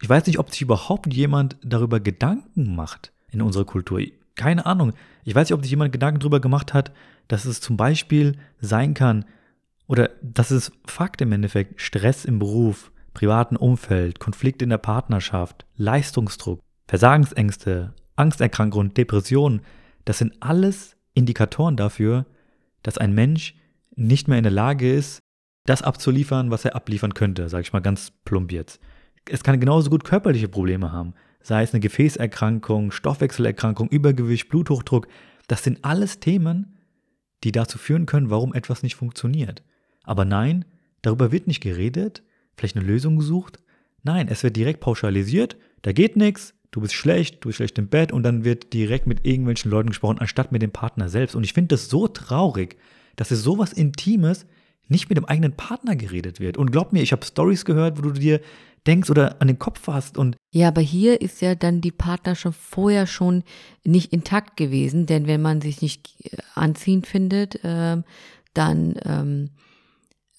Ich 0.00 0.08
weiß 0.08 0.26
nicht, 0.26 0.38
ob 0.38 0.50
sich 0.50 0.62
überhaupt 0.62 1.12
jemand 1.12 1.56
darüber 1.62 2.00
Gedanken 2.00 2.74
macht 2.74 3.12
in 3.30 3.42
unserer 3.42 3.66
Kultur. 3.66 4.00
keine 4.36 4.64
Ahnung. 4.64 4.94
Ich 5.24 5.34
weiß 5.34 5.48
nicht, 5.48 5.54
ob 5.54 5.62
sich 5.62 5.70
jemand 5.70 5.92
Gedanken 5.92 6.20
darüber 6.20 6.40
gemacht 6.40 6.72
hat, 6.72 6.92
dass 7.28 7.44
es 7.44 7.60
zum 7.60 7.76
Beispiel 7.76 8.38
sein 8.60 8.94
kann, 8.94 9.26
oder 9.86 10.10
dass 10.22 10.50
es 10.52 10.72
Fakt 10.86 11.20
im 11.20 11.32
Endeffekt, 11.32 11.80
Stress 11.80 12.24
im 12.24 12.38
Beruf, 12.38 12.92
privaten 13.14 13.56
Umfeld, 13.56 14.20
Konflikt 14.20 14.62
in 14.62 14.70
der 14.70 14.78
Partnerschaft, 14.78 15.66
Leistungsdruck, 15.76 16.60
Versagensängste, 16.86 17.94
Angsterkrankungen, 18.16 18.94
Depressionen, 18.94 19.62
das 20.04 20.18
sind 20.18 20.34
alles 20.40 20.96
Indikatoren 21.14 21.76
dafür, 21.76 22.26
dass 22.82 22.98
ein 22.98 23.14
Mensch 23.14 23.54
nicht 23.96 24.28
mehr 24.28 24.38
in 24.38 24.44
der 24.44 24.52
Lage 24.52 24.92
ist, 24.92 25.20
das 25.66 25.82
abzuliefern, 25.82 26.50
was 26.50 26.64
er 26.64 26.74
abliefern 26.74 27.14
könnte, 27.14 27.48
sage 27.48 27.62
ich 27.62 27.72
mal 27.72 27.80
ganz 27.80 28.12
plump 28.24 28.52
jetzt. 28.52 28.80
Es 29.28 29.44
kann 29.44 29.60
genauso 29.60 29.90
gut 29.90 30.04
körperliche 30.04 30.48
Probleme 30.48 30.92
haben, 30.92 31.14
sei 31.42 31.62
es 31.62 31.72
eine 31.72 31.80
Gefäßerkrankung, 31.80 32.90
Stoffwechselerkrankung, 32.90 33.88
Übergewicht, 33.88 34.48
Bluthochdruck. 34.48 35.08
Das 35.48 35.62
sind 35.62 35.84
alles 35.84 36.20
Themen, 36.20 36.78
die 37.44 37.52
dazu 37.52 37.78
führen 37.78 38.06
können, 38.06 38.30
warum 38.30 38.54
etwas 38.54 38.82
nicht 38.82 38.96
funktioniert. 38.96 39.62
Aber 40.02 40.24
nein, 40.24 40.64
darüber 41.02 41.32
wird 41.32 41.46
nicht 41.46 41.60
geredet, 41.60 42.22
vielleicht 42.60 42.76
eine 42.76 42.86
Lösung 42.86 43.16
gesucht. 43.16 43.58
Nein, 44.02 44.28
es 44.28 44.42
wird 44.42 44.56
direkt 44.56 44.80
pauschalisiert, 44.80 45.56
da 45.82 45.92
geht 45.92 46.16
nichts, 46.16 46.54
du 46.70 46.80
bist 46.80 46.94
schlecht, 46.94 47.42
du 47.42 47.48
bist 47.48 47.56
schlecht 47.56 47.78
im 47.78 47.88
Bett 47.88 48.12
und 48.12 48.22
dann 48.22 48.44
wird 48.44 48.72
direkt 48.72 49.06
mit 49.06 49.26
irgendwelchen 49.26 49.70
Leuten 49.70 49.88
gesprochen, 49.88 50.18
anstatt 50.18 50.52
mit 50.52 50.62
dem 50.62 50.70
Partner 50.70 51.08
selbst. 51.08 51.34
Und 51.34 51.44
ich 51.44 51.52
finde 51.52 51.74
das 51.74 51.88
so 51.88 52.06
traurig, 52.06 52.76
dass 53.16 53.30
es 53.30 53.42
sowas 53.42 53.72
Intimes 53.72 54.46
nicht 54.88 55.08
mit 55.08 55.18
dem 55.18 55.24
eigenen 55.24 55.52
Partner 55.52 55.96
geredet 55.96 56.40
wird. 56.40 56.56
Und 56.56 56.70
glaub 56.70 56.92
mir, 56.92 57.02
ich 57.02 57.12
habe 57.12 57.24
Stories 57.24 57.64
gehört, 57.64 57.98
wo 57.98 58.02
du 58.02 58.12
dir 58.12 58.40
denkst 58.86 59.10
oder 59.10 59.40
an 59.40 59.48
den 59.48 59.58
Kopf 59.58 59.86
hast 59.88 60.16
und 60.16 60.36
ja, 60.52 60.68
aber 60.68 60.80
hier 60.80 61.20
ist 61.20 61.42
ja 61.42 61.54
dann 61.54 61.80
die 61.80 61.92
Partnerschaft 61.92 62.58
vorher 62.58 63.06
schon 63.06 63.44
nicht 63.84 64.12
intakt 64.12 64.56
gewesen, 64.56 65.06
denn 65.06 65.26
wenn 65.26 65.42
man 65.42 65.60
sich 65.60 65.82
nicht 65.82 66.14
äh, 66.24 66.38
anziehend 66.54 67.06
findet, 67.06 67.62
äh, 67.62 68.02
dann 68.54 68.94
ähm, 69.04 69.50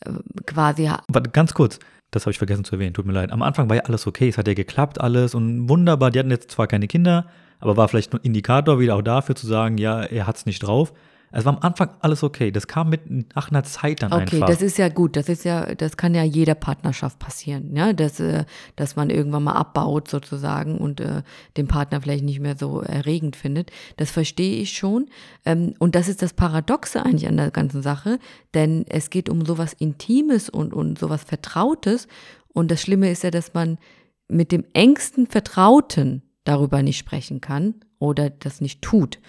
äh, 0.02 0.12
quasi. 0.46 0.88
Aber 0.88 1.22
ganz 1.22 1.54
kurz, 1.54 1.80
das 2.12 2.24
habe 2.24 2.32
ich 2.32 2.38
vergessen 2.38 2.66
zu 2.66 2.76
erwähnen, 2.76 2.94
tut 2.94 3.06
mir 3.06 3.14
leid. 3.14 3.32
Am 3.32 3.42
Anfang 3.42 3.70
war 3.70 3.78
ja 3.78 3.84
alles 3.84 4.06
okay, 4.06 4.28
es 4.28 4.38
hat 4.38 4.48
ja 4.48 4.54
geklappt 4.54 5.00
alles 5.00 5.34
und 5.34 5.70
wunderbar. 5.70 6.12
Die 6.12 6.20
hatten 6.20 6.30
jetzt 6.30 6.52
zwar 6.52 6.68
keine 6.68 6.88
Kinder, 6.88 7.26
aber 7.60 7.78
war 7.78 7.88
vielleicht 7.88 8.14
ein 8.14 8.20
Indikator 8.22 8.80
wieder 8.80 8.96
auch 8.96 9.02
dafür 9.02 9.36
zu 9.36 9.48
sagen, 9.48 9.78
ja, 9.78 10.02
er 10.02 10.28
hat 10.28 10.36
es 10.36 10.46
nicht 10.46 10.60
drauf. 10.60 10.94
Es 11.32 11.46
war 11.46 11.54
am 11.56 11.62
Anfang 11.62 11.90
alles 12.02 12.24
okay. 12.24 12.52
Das 12.52 12.68
kam 12.68 12.90
mit 12.90 13.36
nach 13.36 13.50
einer 13.50 13.64
Zeit 13.64 14.02
dann 14.02 14.12
okay, 14.12 14.22
einfach. 14.22 14.38
Okay, 14.38 14.46
das 14.48 14.62
ist 14.62 14.78
ja 14.78 14.90
gut. 14.90 15.16
Das 15.16 15.30
ist 15.30 15.46
ja, 15.46 15.74
das 15.76 15.98
kann 15.98 16.14
ja 16.14 16.24
jeder 16.24 16.56
Partnerschaft 16.56 17.20
passieren, 17.20 17.76
ja, 17.76 17.94
dass, 17.94 18.20
äh, 18.20 18.46
dass 18.76 18.96
man 18.96 19.10
irgendwann 19.10 19.44
mal 19.44 19.54
abbaut 19.54 20.08
sozusagen 20.10 20.78
und 20.78 21.00
äh, 21.00 21.24
den 21.58 21.68
Partner 21.68 22.02
vielleicht 22.02 22.24
nicht 22.24 22.40
mehr 22.40 22.58
so 22.58 22.82
erregend 22.82 23.36
findet. 23.36 23.72
Das 23.98 24.12
verstehe 24.12 24.62
ich 24.62 24.74
schon. 24.74 25.08
Ähm, 25.46 25.74
und 25.80 25.96
das 25.96 26.08
ist 26.08 26.22
das 26.22 26.34
Paradoxe 26.34 27.04
eigentlich 27.06 27.28
an 27.28 27.38
der 27.38 27.52
ganzen 27.52 27.82
Sache, 27.82 28.20
denn 28.54 28.86
es 28.90 29.10
geht 29.10 29.30
um 29.30 29.46
sowas 29.46 29.74
Intimes 29.74 30.50
und 30.50 30.74
und 30.74 31.00
sowas 31.00 31.24
Vertrautes. 31.24 32.08
Und 32.54 32.70
das 32.72 32.82
Schlimme 32.82 33.10
ist 33.10 33.24
ja, 33.24 33.32
dass 33.32 33.54
man 33.54 33.78
mit 34.28 34.52
dem 34.52 34.66
engsten 34.74 35.28
Vertrauten 35.28 36.24
darüber 36.44 36.82
nicht 36.82 36.98
sprechen 36.98 37.40
kann 37.40 37.76
oder 38.00 38.30
das 38.30 38.62
nicht 38.62 38.82
tut 38.82 39.20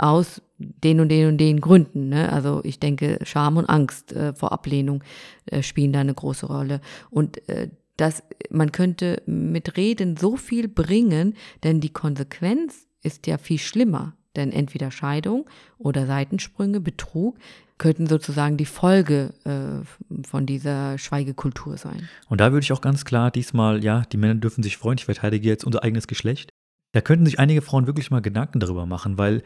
aus 0.00 0.42
den 0.60 1.00
und 1.00 1.08
den 1.08 1.28
und 1.28 1.38
den 1.38 1.60
Gründen. 1.60 2.08
Ne? 2.08 2.30
Also 2.32 2.60
ich 2.64 2.78
denke, 2.78 3.18
Scham 3.22 3.56
und 3.56 3.66
Angst 3.66 4.12
äh, 4.12 4.34
vor 4.34 4.52
Ablehnung 4.52 5.02
äh, 5.46 5.62
spielen 5.62 5.92
da 5.92 6.00
eine 6.00 6.14
große 6.14 6.46
Rolle. 6.46 6.80
Und 7.10 7.48
äh, 7.48 7.68
das, 7.96 8.22
man 8.50 8.72
könnte 8.72 9.22
mit 9.26 9.76
Reden 9.76 10.16
so 10.16 10.36
viel 10.36 10.68
bringen, 10.68 11.34
denn 11.64 11.80
die 11.80 11.92
Konsequenz 11.92 12.86
ist 13.02 13.26
ja 13.26 13.38
viel 13.38 13.58
schlimmer. 13.58 14.14
Denn 14.36 14.52
entweder 14.52 14.90
Scheidung 14.90 15.48
oder 15.78 16.06
Seitensprünge, 16.06 16.80
Betrug 16.80 17.36
könnten 17.78 18.06
sozusagen 18.06 18.56
die 18.56 18.66
Folge 18.66 19.32
äh, 19.44 20.24
von 20.26 20.46
dieser 20.46 20.98
Schweigekultur 20.98 21.78
sein. 21.78 22.08
Und 22.28 22.40
da 22.40 22.52
würde 22.52 22.62
ich 22.62 22.72
auch 22.72 22.82
ganz 22.82 23.04
klar 23.04 23.30
diesmal, 23.30 23.82
ja, 23.82 24.02
die 24.12 24.18
Männer 24.18 24.34
dürfen 24.34 24.62
sich 24.62 24.76
freuen, 24.76 24.98
ich 24.98 25.06
verteidige 25.06 25.48
jetzt 25.48 25.64
unser 25.64 25.82
eigenes 25.82 26.06
Geschlecht. 26.06 26.50
Da 26.92 27.00
könnten 27.00 27.24
sich 27.24 27.38
einige 27.38 27.62
Frauen 27.62 27.86
wirklich 27.86 28.10
mal 28.10 28.20
Gedanken 28.20 28.60
darüber 28.60 28.86
machen, 28.86 29.16
weil 29.18 29.42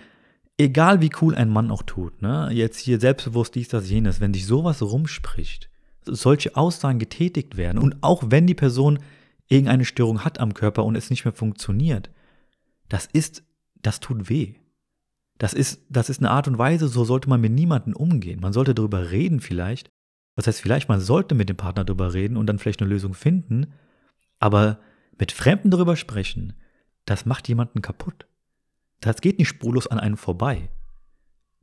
egal 0.58 1.00
wie 1.00 1.10
cool 1.20 1.34
ein 1.34 1.50
Mann 1.50 1.70
auch 1.70 1.82
tut, 1.82 2.22
ne, 2.22 2.48
jetzt 2.52 2.78
hier 2.78 3.00
selbstbewusst 3.00 3.54
dies, 3.54 3.68
das, 3.68 3.90
jenes, 3.90 4.20
wenn 4.20 4.32
dich 4.32 4.46
sowas 4.46 4.82
rumspricht, 4.82 5.70
solche 6.04 6.56
Aussagen 6.56 6.98
getätigt 6.98 7.56
werden 7.56 7.78
und 7.78 7.96
auch 8.02 8.22
wenn 8.26 8.46
die 8.46 8.54
Person 8.54 8.98
irgendeine 9.48 9.84
Störung 9.84 10.24
hat 10.24 10.40
am 10.40 10.54
Körper 10.54 10.84
und 10.84 10.96
es 10.96 11.10
nicht 11.10 11.24
mehr 11.24 11.34
funktioniert, 11.34 12.10
das 12.88 13.06
ist, 13.06 13.42
das 13.82 14.00
tut 14.00 14.28
weh. 14.28 14.54
Das 15.38 15.52
ist, 15.52 15.82
das 15.88 16.10
ist 16.10 16.20
eine 16.20 16.30
Art 16.30 16.46
und 16.46 16.58
Weise, 16.58 16.86
so 16.86 17.04
sollte 17.04 17.28
man 17.28 17.40
mit 17.40 17.52
niemandem 17.52 17.94
umgehen. 17.94 18.40
Man 18.40 18.52
sollte 18.52 18.74
darüber 18.74 19.10
reden 19.10 19.40
vielleicht. 19.40 19.88
Was 20.36 20.46
heißt 20.46 20.60
vielleicht, 20.60 20.88
man 20.88 21.00
sollte 21.00 21.34
mit 21.34 21.48
dem 21.48 21.56
Partner 21.56 21.84
darüber 21.84 22.14
reden 22.14 22.36
und 22.36 22.46
dann 22.46 22.58
vielleicht 22.58 22.80
eine 22.80 22.90
Lösung 22.90 23.14
finden, 23.14 23.72
aber 24.38 24.80
mit 25.18 25.32
Fremden 25.32 25.70
darüber 25.70 25.96
sprechen, 25.96 26.54
das 27.04 27.26
macht 27.26 27.48
jemanden 27.48 27.82
kaputt. 27.82 28.26
Das 29.04 29.20
geht 29.20 29.38
nicht 29.38 29.48
spurlos 29.48 29.86
an 29.86 30.00
einem 30.00 30.16
vorbei. 30.16 30.70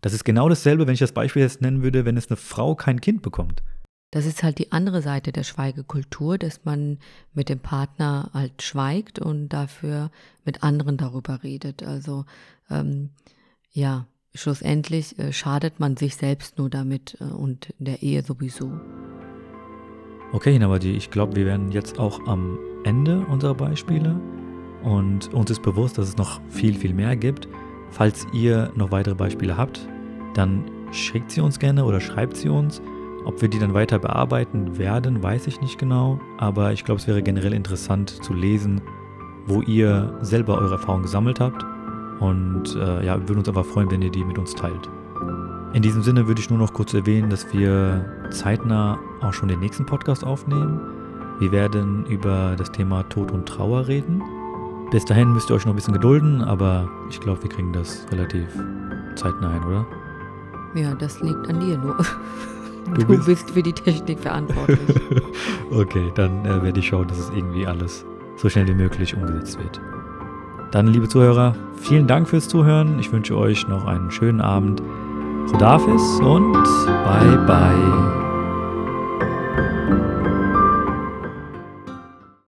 Das 0.01 0.13
ist 0.13 0.23
genau 0.23 0.47
dasselbe, 0.47 0.85
wenn 0.85 0.93
ich 0.93 0.99
das 0.99 1.11
Beispiel 1.11 1.41
jetzt 1.41 1.61
nennen 1.61 1.81
würde, 1.81 2.05
wenn 2.05 2.15
es 2.15 2.29
eine 2.29 2.37
Frau 2.37 2.75
kein 2.75 3.01
Kind 3.01 3.23
bekommt. 3.23 3.63
Das 4.11 4.25
ist 4.25 4.43
halt 4.43 4.59
die 4.59 4.71
andere 4.71 5.01
Seite 5.01 5.31
der 5.31 5.43
Schweigekultur, 5.43 6.37
dass 6.37 6.65
man 6.65 6.99
mit 7.33 7.49
dem 7.49 7.59
Partner 7.59 8.29
halt 8.33 8.61
schweigt 8.61 9.17
und 9.17 9.49
dafür 9.49 10.11
mit 10.45 10.61
anderen 10.61 10.97
darüber 10.97 11.41
redet. 11.41 11.81
Also 11.81 12.25
ähm, 12.69 13.09
ja, 13.71 14.05
schlussendlich 14.35 15.17
äh, 15.17 15.33
schadet 15.33 15.79
man 15.79 15.97
sich 15.97 16.17
selbst 16.17 16.59
nur 16.59 16.69
damit 16.69 17.17
äh, 17.21 17.23
und 17.23 17.73
der 17.79 18.03
Ehe 18.03 18.21
sowieso. 18.21 18.71
Okay, 20.31 20.53
Hinawadi, 20.53 20.91
ich 20.91 21.09
glaube, 21.09 21.35
wir 21.35 21.45
werden 21.45 21.71
jetzt 21.71 21.97
auch 21.97 22.27
am 22.27 22.59
Ende 22.83 23.21
unserer 23.21 23.55
Beispiele. 23.55 24.19
Und 24.83 25.33
uns 25.33 25.51
ist 25.51 25.61
bewusst, 25.61 25.97
dass 25.97 26.07
es 26.07 26.17
noch 26.17 26.41
viel, 26.49 26.75
viel 26.75 26.93
mehr 26.93 27.15
gibt. 27.15 27.47
Falls 27.91 28.25
ihr 28.33 28.71
noch 28.75 28.91
weitere 28.91 29.15
Beispiele 29.15 29.57
habt, 29.57 29.87
dann 30.33 30.63
schickt 30.91 31.31
sie 31.31 31.41
uns 31.41 31.59
gerne 31.59 31.85
oder 31.85 31.99
schreibt 31.99 32.37
sie 32.37 32.49
uns. 32.49 32.81
Ob 33.25 33.41
wir 33.41 33.49
die 33.49 33.59
dann 33.59 33.73
weiter 33.73 33.99
bearbeiten 33.99 34.77
werden, 34.77 35.21
weiß 35.21 35.47
ich 35.47 35.61
nicht 35.61 35.77
genau. 35.77 36.19
Aber 36.37 36.71
ich 36.71 36.83
glaube, 36.83 36.99
es 36.99 37.07
wäre 37.07 37.21
generell 37.21 37.53
interessant 37.53 38.23
zu 38.23 38.33
lesen, 38.33 38.81
wo 39.45 39.61
ihr 39.61 40.17
selber 40.21 40.57
eure 40.57 40.73
Erfahrungen 40.73 41.03
gesammelt 41.03 41.39
habt. 41.39 41.63
Und 42.19 42.75
äh, 42.75 43.05
ja, 43.05 43.19
wir 43.19 43.27
würden 43.27 43.39
uns 43.39 43.49
aber 43.49 43.63
freuen, 43.63 43.91
wenn 43.91 44.01
ihr 44.01 44.11
die 44.11 44.23
mit 44.23 44.37
uns 44.37 44.55
teilt. 44.55 44.89
In 45.73 45.81
diesem 45.81 46.01
Sinne 46.01 46.27
würde 46.27 46.41
ich 46.41 46.49
nur 46.49 46.59
noch 46.59 46.73
kurz 46.73 46.93
erwähnen, 46.93 47.29
dass 47.29 47.51
wir 47.53 48.05
zeitnah 48.31 48.99
auch 49.21 49.33
schon 49.33 49.47
den 49.47 49.59
nächsten 49.59 49.85
Podcast 49.85 50.23
aufnehmen. 50.23 50.79
Wir 51.39 51.51
werden 51.51 52.05
über 52.07 52.55
das 52.57 52.71
Thema 52.71 53.03
Tod 53.03 53.31
und 53.31 53.47
Trauer 53.47 53.87
reden. 53.87 54.21
Bis 54.91 55.05
dahin 55.05 55.33
müsst 55.33 55.49
ihr 55.49 55.55
euch 55.55 55.65
noch 55.65 55.73
ein 55.73 55.77
bisschen 55.77 55.93
gedulden, 55.93 56.41
aber 56.41 56.89
ich 57.09 57.19
glaube, 57.21 57.41
wir 57.43 57.49
kriegen 57.49 57.71
das 57.71 58.05
relativ 58.11 58.47
zeitnah 59.15 59.53
hin, 59.53 59.63
oder? 59.63 59.85
Ja, 60.75 60.93
das 60.93 61.21
liegt 61.21 61.49
an 61.49 61.59
dir 61.59 61.77
nur. 61.77 61.97
Du, 62.95 63.05
du 63.05 63.25
bist, 63.25 63.51
für 63.51 63.61
die 63.61 63.73
Technik 63.73 64.19
verantwortlich. 64.19 64.79
okay, 65.71 66.11
dann 66.15 66.45
äh, 66.45 66.63
werde 66.63 66.79
ich 66.79 66.87
schauen, 66.87 67.07
dass 67.07 67.19
es 67.19 67.29
irgendwie 67.29 67.65
alles 67.65 68.05
so 68.37 68.49
schnell 68.49 68.67
wie 68.67 68.73
möglich 68.73 69.15
umgesetzt 69.15 69.59
wird. 69.59 69.79
Dann, 70.71 70.87
liebe 70.87 71.07
Zuhörer, 71.07 71.55
vielen 71.75 72.07
Dank 72.07 72.27
fürs 72.27 72.47
Zuhören. 72.47 72.99
Ich 72.99 73.11
wünsche 73.11 73.37
euch 73.37 73.67
noch 73.67 73.85
einen 73.85 74.09
schönen 74.09 74.41
Abend. 74.41 74.81
Rodafis 75.53 76.19
und 76.21 76.53
bye 77.03 77.37
bye. 77.45 78.20